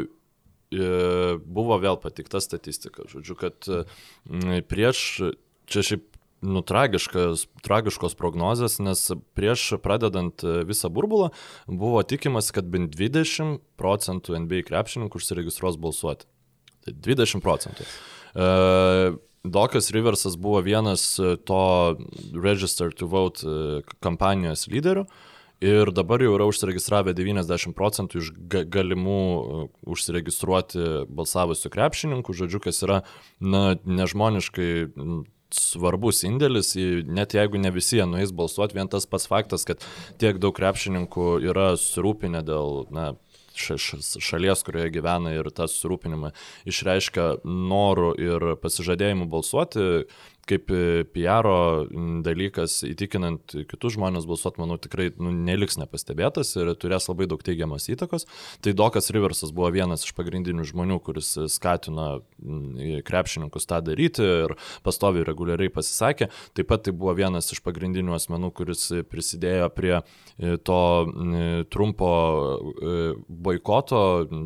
[1.45, 3.69] buvo vėl patikta statistika, žodžiu, kad
[4.69, 5.05] prieš
[5.71, 6.09] čia šiaip
[6.41, 9.01] nu, tragiškas, tragiškos prognozės, nes
[9.37, 11.31] prieš pradedant e, visą burbulą
[11.67, 16.29] buvo tikimas, kad bent 20 procentų NBA krepšininkų užsiregistruos balsuoti.
[16.85, 17.87] Tai 20 procentų.
[18.29, 21.95] Uh, Dokas Riversas buvo vienas e, to
[22.35, 23.43] Register to Vote
[24.03, 25.05] kampanijos lyderių.
[25.63, 29.23] Ir dabar jau yra užsiregistravę 90 procentų iš galimų
[29.91, 33.01] užsiregistruoti balsavusių krepšininkų, žodžiu, kas yra
[33.43, 34.69] na, nežmoniškai
[35.55, 36.75] svarbus indėlis,
[37.09, 39.81] net jeigu ne visi jie nueis balsuoti, vien tas pats faktas, kad
[40.21, 43.13] tiek daug krepšininkų yra surūpinę dėl na,
[43.59, 46.31] šalies, kurioje gyvena ir tą surūpinimą
[46.69, 49.87] išreiškia norų ir pasižadėjimų balsuoti,
[50.49, 51.47] kaip e, PR
[52.25, 57.89] dalykas, įtikinant kitus žmonės balsuoti, manau, tikrai nu, neliks nepastebėtas ir turės labai daug teigiamas
[57.91, 58.27] įtakos.
[58.63, 62.09] Tai Dokas Riversas buvo vienas iš pagrindinių žmonių, kuris skatino
[63.05, 66.29] krepšininkus tą daryti ir pastoviai reguliariai pasisakė.
[66.57, 70.81] Taip pat tai buvo vienas iš pagrindinių asmenų, kuris prisidėjo prie e, to
[71.73, 72.11] trumpo
[72.49, 74.01] e, boikoto,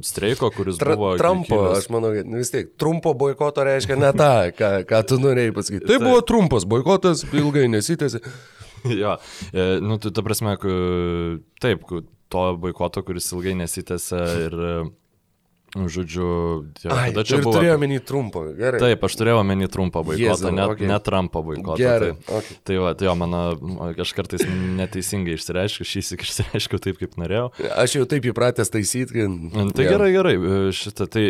[0.05, 1.13] streiko, kuris Tra buvo...
[1.19, 1.83] Trumpo, kilęs.
[1.83, 5.92] aš manau, vis tiek, trumpo boikoto reiškia ne tą, ką, ką tu norėjai pasakyti.
[5.93, 8.23] Tai buvo trumpas boikotas, ilgai nesitėsi.
[9.03, 9.15] jo,
[9.51, 10.57] e, nu, tai ta prasme,
[11.63, 11.87] taip,
[12.33, 14.59] to boikoto, kuris ilgai nesitėsi ir
[15.73, 16.25] nu, Žodžiu,
[16.83, 17.55] jo, Ai, tada čia buvo.
[17.57, 18.77] Turėjau menį trumpą, gerai.
[18.81, 20.89] Taip, aš turėjau menį trumpą boikotą, ne, okay.
[20.89, 21.77] ne Trumpo boikotą.
[21.81, 22.11] Gerai.
[22.13, 22.57] Tai, okay.
[22.69, 23.41] tai, va, tai jo, mano,
[24.05, 24.45] aš kartais
[24.77, 27.47] neteisingai išsireiškiu, šį įsik išsireiškiu taip, kaip norėjau.
[27.73, 29.73] Aš jau taip įpratęs taisyti, kad...
[29.73, 30.35] Tai gerai, gerai,
[30.77, 31.25] šitą, tai,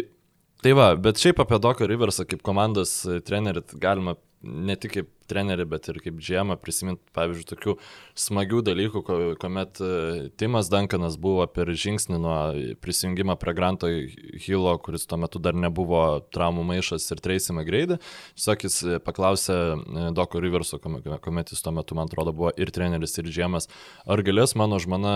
[0.64, 5.66] tai va, bet šiaip apie Doką Riversą kaip komandos trenerį galima ne tik kaip trenerį,
[5.74, 7.76] bet ir kaip džiemą prisiminti, pavyzdžiui, tokių
[8.20, 9.02] smagių dalykų,
[9.42, 9.92] kuomet e,
[10.38, 12.38] Timas Duncanas buvo per žingsnį nuo
[12.84, 17.98] prisijungimo prie Granto Hilo, kuris tuo metu dar nebuvo traumų maišas ir Tracy McGrady.
[18.38, 22.74] Tiesiog jis e, paklausė e, Doko Riverso, kuomet jis tuo metu, man atrodo, buvo ir
[22.74, 23.70] treneris, ir džiemas,
[24.06, 25.16] ar galės mano žmona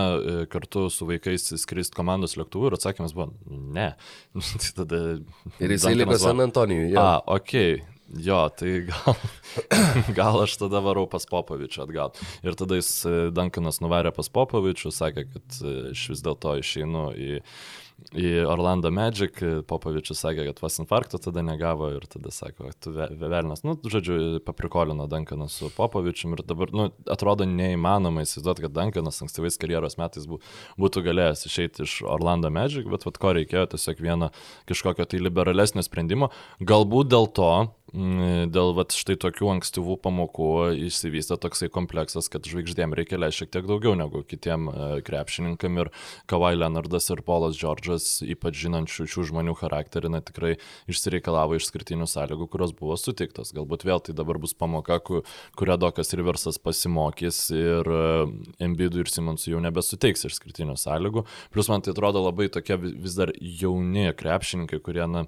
[0.51, 3.91] kartu su vaikais skristi komandos lėktuvu ir atsakymas buvo ne.
[4.57, 5.03] Tai tada
[5.61, 6.91] ir jisai liko San Antonijui.
[6.95, 7.05] Ja.
[7.18, 7.53] A, ok.
[8.16, 9.16] Jo, tai gal,
[10.20, 12.14] gal aš tada varau pas Popovičių atgal.
[12.45, 17.01] Ir tada jis e, Dankanas nuvarė pas Popovičių, sakė, kad e, aš vis dėlto išeinu
[17.12, 17.41] į,
[18.16, 23.66] į Orlando Magic, Popovičius sakė, kad vas infarkto tada negavo ir tada sako, tu velnas,
[23.68, 29.60] nu, žodžiu, paprikolino Dankanas su Popovičium ir dabar, nu, atrodo neįmanoma įsivaizduoti, kad Dankanas ankstyvais
[29.60, 30.30] karjeros metais
[30.80, 34.32] būtų galėjęs išeiti iš Orlando Magic, bet vad ko reikėjo, tiesiog vieno
[34.72, 36.32] kažkokio tai liberalesnio sprendimo.
[36.64, 37.51] Galbūt dėl to,
[37.94, 40.50] dėl vat, štai tokių ankstyvų pamokų
[40.88, 45.92] išsivystė toksai kompleksas, kad žvaigždėm reikia leisti šiek tiek daugiau negu kitiem e, krepšininkam ir
[46.28, 50.58] Kawai Leonardas ir Polas Džordžas, ypač žinančių šių žmonių charakterį, na tikrai
[50.92, 53.54] išsireikalavo išskirtinių sąlygų, kurios buvo sutiktos.
[53.56, 57.88] Galbūt vėl tai dabar bus pamoka, kurią Dokas Riversas pasimokys ir
[58.64, 61.24] Embidui ir Simonsui jau nebesuteiks išskirtinių sąlygų.
[61.56, 65.24] Plus man tai atrodo labai tokie vis dar jauni krepšininkai, kurie na,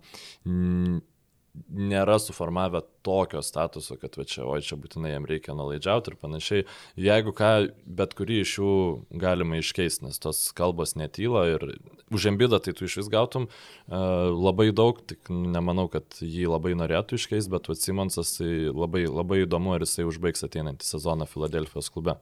[1.69, 6.65] nėra suformavę tokio statuso, kad va čia, oi čia būtinai jam reikia nulaidžiauti ir panašiai.
[6.99, 7.51] Jeigu ką,
[7.99, 8.73] bet kurį iš jų
[9.21, 11.65] galima iškeisti, nes tos kalbos netyla ir
[12.13, 16.75] už embidą tai tu iš vis gautum uh, labai daug, tik nemanau, kad jį labai
[16.79, 21.91] norėtų iškeisti, bet va Simonsas tai labai, labai įdomu, ar jisai užbaigs ateinantį sezoną Filadelfijos
[21.93, 22.19] klube.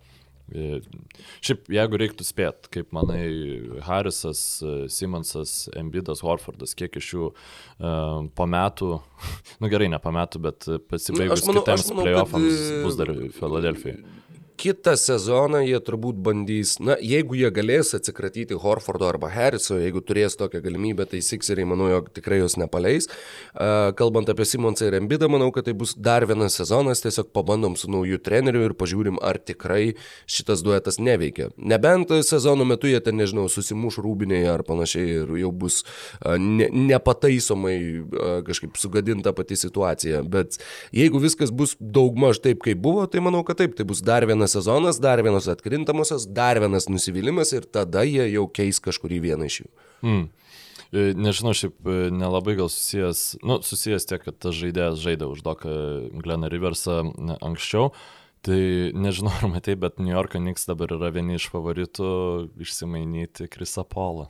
[0.47, 0.79] E,
[1.43, 3.25] šiaip, jeigu reiktų spėt, kaip manai,
[3.87, 4.41] Harrisas,
[4.93, 8.93] Simonsas, Embidas, Horfordas, kiek iš jų uh, po metų,
[9.63, 12.77] nu gerai, ne po metų, bet pasibaigus manau, kitiems playoffams kad...
[12.77, 13.99] E, bus dar Filadelfijai
[14.57, 20.37] kitą sezoną jie turbūt bandys, na, jeigu jie galės atsikratyti Horfordo arba Harriso, jeigu turės
[20.39, 23.09] tokią galimybę, tai Sixeriai, manau, jog tikrai jos nepaleis.
[23.99, 27.89] Kalbant apie Simonsą ir Embidą, manau, kad tai bus dar vienas sezonas, tiesiog pabandom su
[27.93, 29.93] nauju treneriu ir pažiūrim, ar tikrai
[30.25, 31.51] šitas duetas neveikia.
[31.57, 35.83] Nebent sezono metu jie ten, nežinau, susimuš rūbiniai ar panašiai ir jau bus
[36.25, 37.77] ne, nepataisomai
[38.47, 40.23] kažkaip sugadinta pati situacija.
[40.25, 40.57] Bet
[40.95, 44.46] jeigu viskas bus daugmaž taip, kaip buvo, tai manau, kad taip, tai bus dar vienas
[44.47, 49.45] vienas sezonas, dar vienos atkrintamosios, dar vienas nusivylimas ir tada jie jau keis kažkurį vieną
[49.45, 49.67] iš jų.
[50.03, 50.27] Mm.
[51.19, 55.73] Nežinau, šiaip e, nelabai gal susijęs, nu, susijęs tiek, kad tas žaidėjas žaidė už Doką
[56.23, 57.01] Gleną Riversą
[57.41, 57.91] anksčiau.
[58.41, 58.61] Tai
[58.95, 62.07] nežinau, ar matai, bet New Yorko Knicks dabar yra vieni iš favoritų
[62.63, 64.29] išsimainyti Krisa Polą.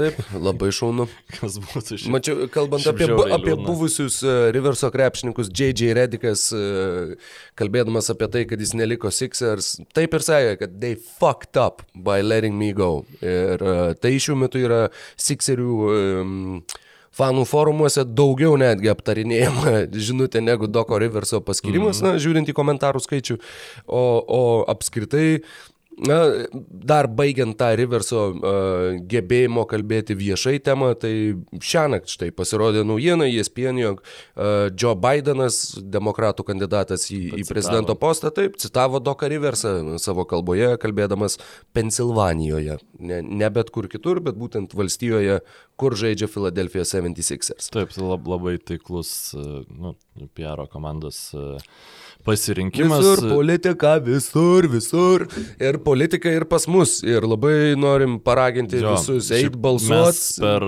[0.00, 1.04] Taip, labai šaunu.
[1.36, 2.14] Kas būtų šiandien?
[2.14, 5.92] Mačiau, kalbant apie, bu, apie buvusius uh, Riverso krepšininkus, J.J.
[5.98, 11.60] Redikas, uh, kalbėdamas apie tai, kad jis neliko Sixers, taip ir sakė, kad they fucked
[11.60, 13.02] up by letting me go.
[13.20, 14.86] Ir uh, tai šiuo metu yra
[15.20, 16.38] Sixerių um,
[17.16, 19.74] fanų forumuose daugiau netgi aptarinėjama
[20.08, 22.16] žinutė negu Doko Riverso paskirimas, mm -hmm.
[22.16, 23.36] na, žiūrint į komentarų skaičių,
[23.86, 25.42] o, o apskritai
[25.98, 26.16] Na,
[26.70, 31.12] dar baigiant tą Riverso uh, gebėjimo kalbėti viešai temą, tai
[31.50, 37.96] šią naktį štai pasirodė naujiena, ESPN, jog uh, Joe Bidenas, demokratų kandidatas į, į prezidento
[38.00, 41.40] postą, taip, citavo Doką Riversą savo kalboje, kalbėdamas
[41.76, 42.78] Pensilvanijoje.
[43.02, 45.40] Ne, ne bet kur kitur, bet būtent valstijoje,
[45.80, 47.68] kur žaidžia Philadelphia 76ers.
[47.74, 49.96] Taip, tai lab, labai taiklus, nu,
[50.38, 51.26] PR komandos.
[51.34, 51.58] Uh
[52.24, 53.00] pasirinkimas.
[53.00, 55.26] Visur politika, visur, visur.
[55.60, 56.98] Ir politika ir pas mus.
[57.06, 60.40] Ir labai norim paraginti jo, visus eiti balsuoti.
[60.42, 60.66] Per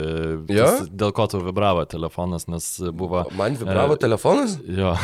[0.53, 0.69] ja?
[0.89, 3.25] dėl ko tau vibravo telefonas, nes buvo...
[3.37, 4.57] Man vibravo e, telefonas?
[4.67, 4.95] Jo.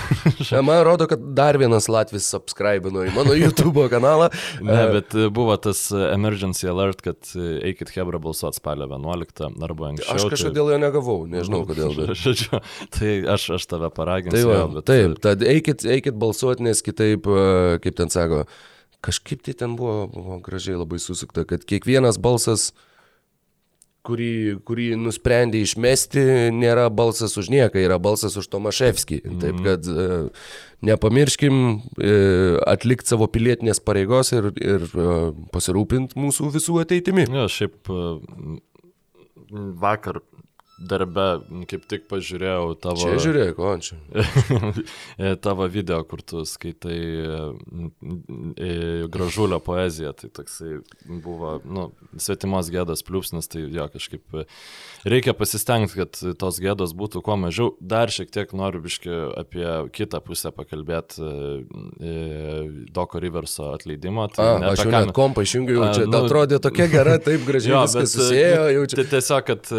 [0.65, 4.30] man rodo, kad dar vienas Latvis subscribino į mano YouTube kanalą.
[4.65, 10.17] ne, bet buvo tas emergency alert, kad eikit Hebra balsuoti spalio 11 arba anksčiau.
[10.17, 11.95] Aš kažkodėl jo negavau, nežinau kodėl.
[11.97, 12.09] Bet...
[12.24, 12.62] žodžiu,
[12.95, 14.36] tai aš, aš tave paraginsiu.
[14.38, 14.89] Tai va, bet...
[14.89, 18.43] Taip, tad eikit, eikit balsuoti, nes kitaip, e, kaip ten sako,
[19.05, 22.72] kažkaip tai ten buvo, buvo gražiai labai susukta, kad kiekvienas balsas
[24.07, 26.24] kurį, kurį nusprendė išmesti,
[26.55, 29.20] nėra balsas už nieką, yra balsas už Tomaševskį.
[29.22, 29.39] Mm.
[29.43, 30.07] Taip kad e,
[30.89, 32.14] nepamirškim e,
[32.70, 34.88] atlikti savo pilietinės pareigos ir, ir
[35.53, 37.28] pasirūpinti mūsų visų ateitimi.
[37.36, 37.91] Ja, šiaip
[39.49, 40.22] vakar
[40.80, 41.27] darbe
[41.69, 43.03] kaip tik pažiūrėjau tavo...
[43.03, 43.97] Čia žiūrėk, o čia.
[45.45, 46.99] tavo video, kur tu skaitai
[49.11, 50.80] gražulio poeziją, tai toksai
[51.23, 51.89] buvo, nu,
[52.21, 54.43] svetimos gėdas pliūpsnis, tai jo kažkaip
[55.09, 57.73] reikia pasistengti, kad tos gėdos būtų kuo mažiau.
[57.80, 61.27] Dar šiek tiek noriu biški apie kitą pusę pakalbėti,
[62.93, 64.27] Doko Riverso atleidimo.
[64.34, 67.75] Tai A, aš jau net kompą išjungiau, jau čia nu, atrodė tokia gera, taip gražiai
[67.75, 68.65] jo, viskas susijėjo.
[68.77, 69.07] Jau čia.
[69.09, 69.71] Tiesiog, kad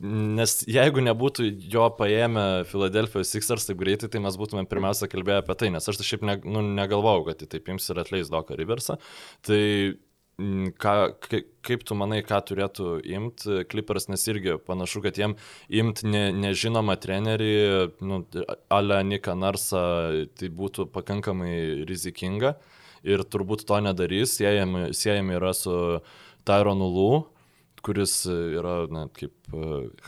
[0.00, 5.40] ne Nes jeigu nebūtų jo paėmę Filadelfijos Sixers taip greitai, tai mes būtume pirmiausia kalbėję
[5.42, 8.30] apie tai, nes aš tai šiaip ne, nu, negalvojau, kad jį taip ims ir atleis
[8.30, 8.94] Doką Riversą.
[9.48, 9.58] Tai
[10.38, 10.94] mm, ką,
[11.66, 15.34] kaip tu manai, ką turėtų imti Clippers, nes irgi panašu, kad jiem
[15.82, 17.52] imti ne, nežinomą trenerį,
[18.06, 18.22] nu,
[18.70, 19.82] Ale Nika Narsą,
[20.38, 21.56] tai būtų pakankamai
[21.90, 22.54] rizikinga
[23.02, 25.74] ir turbūt to nedarys, siejami, siejami yra su
[26.46, 27.10] Tyronu Lū
[27.86, 29.58] kuris yra na, kaip E,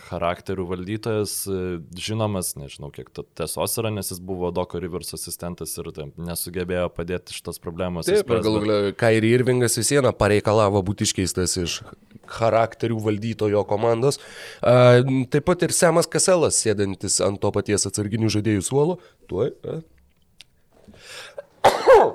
[0.09, 3.07] charakterių valdytojas, e, žinomas, nežinau kiek
[3.39, 8.09] tiesos yra, nes jis buvo Doko Rivers asistentas ir tai, nesugebėjo padėti šitos problemos.
[8.11, 11.77] Taip, ir galų galia Kairi Irvingas į sieną pareikalavo būti iškeistas iš
[12.39, 14.19] charakterių valdytojo komandos.
[14.59, 18.99] A, taip pat ir Semas Kaselas, sėdantis ant to paties atsarginių žaidėjų suolo.
[19.31, 19.55] Tuoj.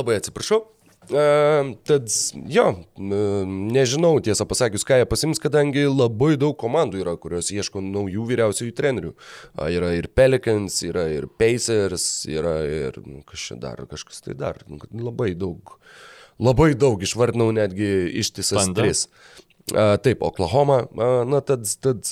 [0.00, 0.64] Labai atsiprašau.
[1.06, 2.08] Uh, tad
[2.50, 7.82] jo, uh, nežinau tiesą pasakius, ką jie pasims, kadangi labai daug komandų yra, kurios ieško
[7.84, 9.12] naujų vyriausiųjų trenerių.
[9.76, 14.58] Yra ir Pelicans, yra ir Pacers, yra ir nu, kažkas dar, kažkas tai dar.
[14.66, 15.76] Nu, labai daug,
[16.42, 17.92] labai daug, išvardinau netgi
[18.24, 19.06] ištisas tris.
[19.70, 20.84] Taip, Oklahoma,
[21.26, 22.10] na tad, tad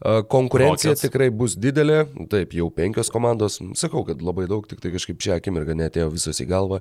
[0.00, 1.04] konkurencija Rockets.
[1.04, 5.36] tikrai bus didelė, taip, jau penkios komandos, sakau, kad labai daug, tik tai kažkaip šią
[5.40, 6.80] akimirką netėjo visos į galvą.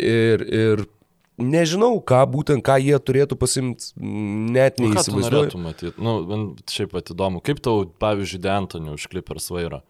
[0.00, 0.84] Ir, ir
[1.38, 5.40] nežinau, ką būtent, ką jie turėtų pasimti, net Nu, ką tu neįsivaizduoju.
[5.42, 5.94] norėtum matyti?
[6.00, 9.82] Nu, man šiaip pat įdomu, kaip tau, pavyzdžiui, Dentonių užklipers vairą?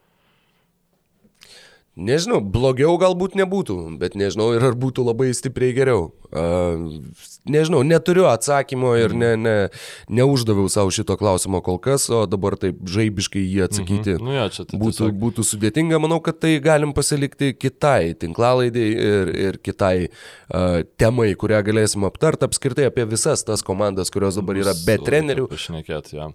[1.94, 6.08] Nežinau, blogiau galbūt nebūtų, bet nežinau ir ar būtų labai stipriai geriau.
[7.46, 9.54] Nežinau, neturiu atsakymo ir ne, ne,
[10.10, 14.16] neuždaviau savo šito klausimo kol kas, o dabar taip žaibiškai jį atsakyti.
[14.18, 14.26] Mhm.
[14.26, 19.34] Nu, čia tai Būtų, tiesiog- būtų sudėtinga, manau, kad tai galim pasilikti kitai tinklalaidai ir,
[19.52, 24.74] ir kitai uh, temai, kurią galėsim aptarti apskritai apie visas tas komandas, kurios dabar yra
[24.74, 26.32] Bus be trenerių, Pašnekėti, ja.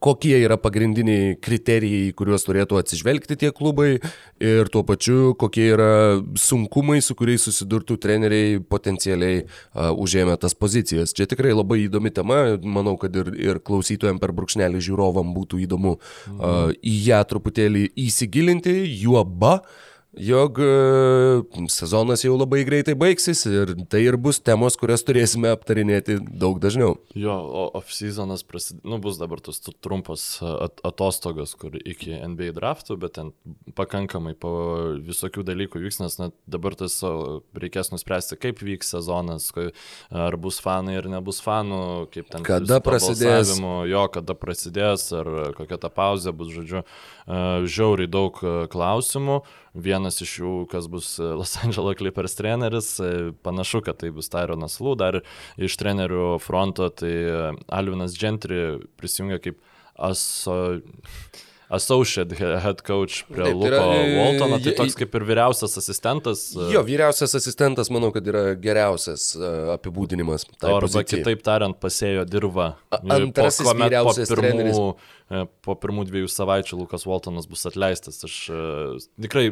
[0.00, 3.94] Kokie yra pagrindiniai kriterijai, kuriuos turėtų atsižvelgti tie klubai
[4.42, 5.90] ir tuo pačiu, kokie yra
[6.40, 11.14] sunkumai, su kuriais susidurtų treneriai potencialiai uh, užėmę tas pozicijas.
[11.16, 15.96] Čia tikrai labai įdomi tema, manau, kad ir, ir klausytojams per brūkšnelį žiūrovam būtų įdomu
[15.96, 19.62] uh, į ją truputėlį įsigilinti, juoba.
[20.18, 26.16] Jog e, sezonas jau labai greitai baigsis ir tai ir bus temos, kurias turėsime aptarinėti
[26.18, 26.96] daug dažniau.
[27.14, 27.36] Jo,
[27.78, 33.14] off-seasonas prasidės, nu, bus dabar tos tru- trumpos at atostogos, kur iki NBA draftų, bet
[33.20, 33.30] ten
[33.78, 34.52] pakankamai po
[35.06, 36.98] visokių dalykų vyks, nes na, dabar tas
[37.54, 39.52] reikės nuspręsti, kaip vyks sezonas,
[40.10, 43.54] ar bus fanai ar nebus fanų, kaip ten Kada prasidės.
[43.90, 49.42] Jo, kada prasidės, ar kokia ta pauzė bus, žodžiu, e, žiauriai daug e, klausimų.
[49.74, 54.30] Vienas iš jų, kas bus e, Los Angeles Clippers treneris, e, panašu, kad tai bus
[54.32, 55.20] Tyronas Lū, dar
[55.62, 57.36] iš trenerių fronto, tai e,
[57.70, 59.60] Alvinas Gentry prisijungia kaip
[59.94, 60.80] aso,
[61.70, 65.24] associate he- head coach prie Taip, tai Luko yra, e, Waltono, tai toks kaip ir
[65.28, 66.42] vyriausias asistentas.
[66.56, 70.46] e, Jo, vyriausias asistentas, manau, kad yra geriausias uh, apibūdinimas.
[70.58, 71.22] tai Arba pozicijai.
[71.22, 72.74] kitaip tariant, pasėjo dirba.
[72.90, 74.80] A- antrasis vyriausias po pirmų, treneris.
[75.30, 78.18] e, po pirmų dviejų savaičių Lukas Waltonas bus atleistas.
[78.26, 79.46] Aš e, tikrai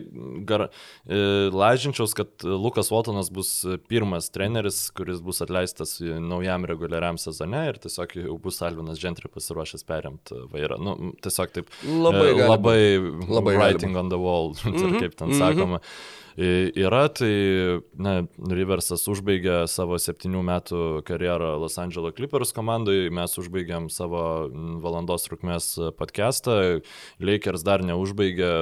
[0.45, 0.69] gar,
[1.07, 7.79] e, lažinčiaus, kad Lukas Waltonas bus pirmas treneris, kuris bus atleistas naujam reguliariam sezone ir
[7.79, 10.81] tiesiog bus Alvinas Gentry pasiruošęs perimti vairą.
[10.83, 12.81] Nu, tiesiog taip e, gali labai, Labai
[13.29, 15.39] labai gali writing on the wall, mm -hmm, kaip ten mm -hmm.
[15.39, 15.81] sakoma.
[16.39, 18.21] Yra, tai na,
[18.55, 24.47] Riversas užbaigė savo septynių metų karjerą Los Angeles Clippers komandai, mes užbaigėm savo
[24.79, 26.79] valandos trukmės podcastą,
[27.19, 28.53] Lakers dar neužbaigė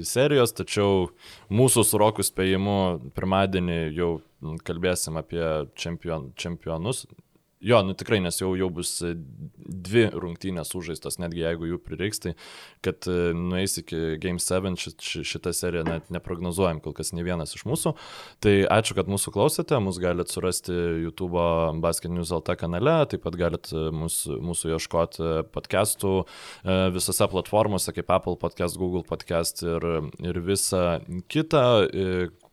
[0.00, 1.10] serijos, tačiau
[1.52, 4.10] mūsų su Roku spėjimu pirmadienį jau
[4.64, 5.44] kalbėsim apie
[5.76, 7.04] čempion, čempionus.
[7.60, 12.20] Jo, nu tikrai, nes jau, jau bus e, dvi rungtynės užžaistos, netgi jeigu jų prireiks,
[12.20, 12.34] tai
[12.84, 17.24] kad e, nueis iki Game 7 ši, ši, šitą seriją net neprognozuojam kol kas ne
[17.24, 17.94] vienas iš mūsų.
[18.44, 20.76] Tai ačiū, kad mūsų klausėte, mus galite surasti
[21.06, 21.40] YouTube
[21.80, 28.12] Basket News LT kanale, taip pat galite mūsų, mūsų ieškoti podcastų e, visose platformose kaip
[28.18, 29.88] Apple podcast, Google podcast ir,
[30.20, 30.98] ir visa
[31.32, 31.64] kita,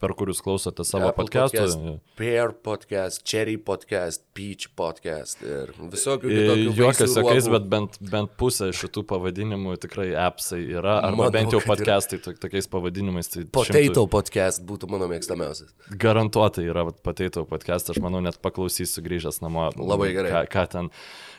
[0.03, 1.59] per kurius klausote savo Apple podcastų.
[1.59, 6.71] podcast, Pear podcast, Cherry podcast, Peach podcast ir visokių E, kitokių.
[6.73, 11.59] Vaisių jokiais, bet bent, bent pusė šitų pavadinimų tikrai appsai yra, arba Manau, bent jau
[11.61, 11.67] yra.
[11.69, 13.29] podcastai to, tokiais pavadinimais.
[13.29, 15.69] Tai Potato podcast būtų mano mėgstamiausias.
[15.75, 19.67] šimtų- Garantuotai yra Potato podcast, aš manau net paklausysiu grįžęs namo.
[19.77, 20.31] Labai gerai.
[20.34, 20.89] Ką, ką ten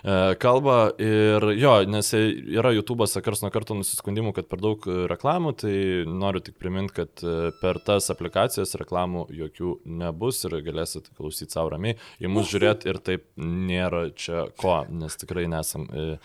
[0.04, 0.92] e, kalba.
[1.02, 5.74] Ir jo, nes yra YouTube'ose kars nuo karto nusiskundimų, kad per daug e, reklamų, tai
[6.06, 11.74] noriu tik priminti, kad e, per tas aplikacijas reklamų jokių nebus ir galėsite klausyti savo
[11.74, 16.16] ramiai, į mus žiūrėti ir taip nėra čia ko, nes tikrai nesam, e,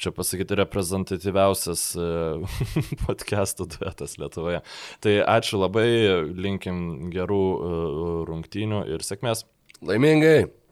[0.00, 2.08] čia pasakyti, reprezentatyviausias e,
[3.04, 4.64] podcastų duetas Lietuvoje.
[5.04, 5.88] Tai ačiū labai,
[6.34, 7.72] linkim gerų e,
[8.30, 9.46] rungtynių ir sėkmės.
[9.84, 10.63] Laimingai.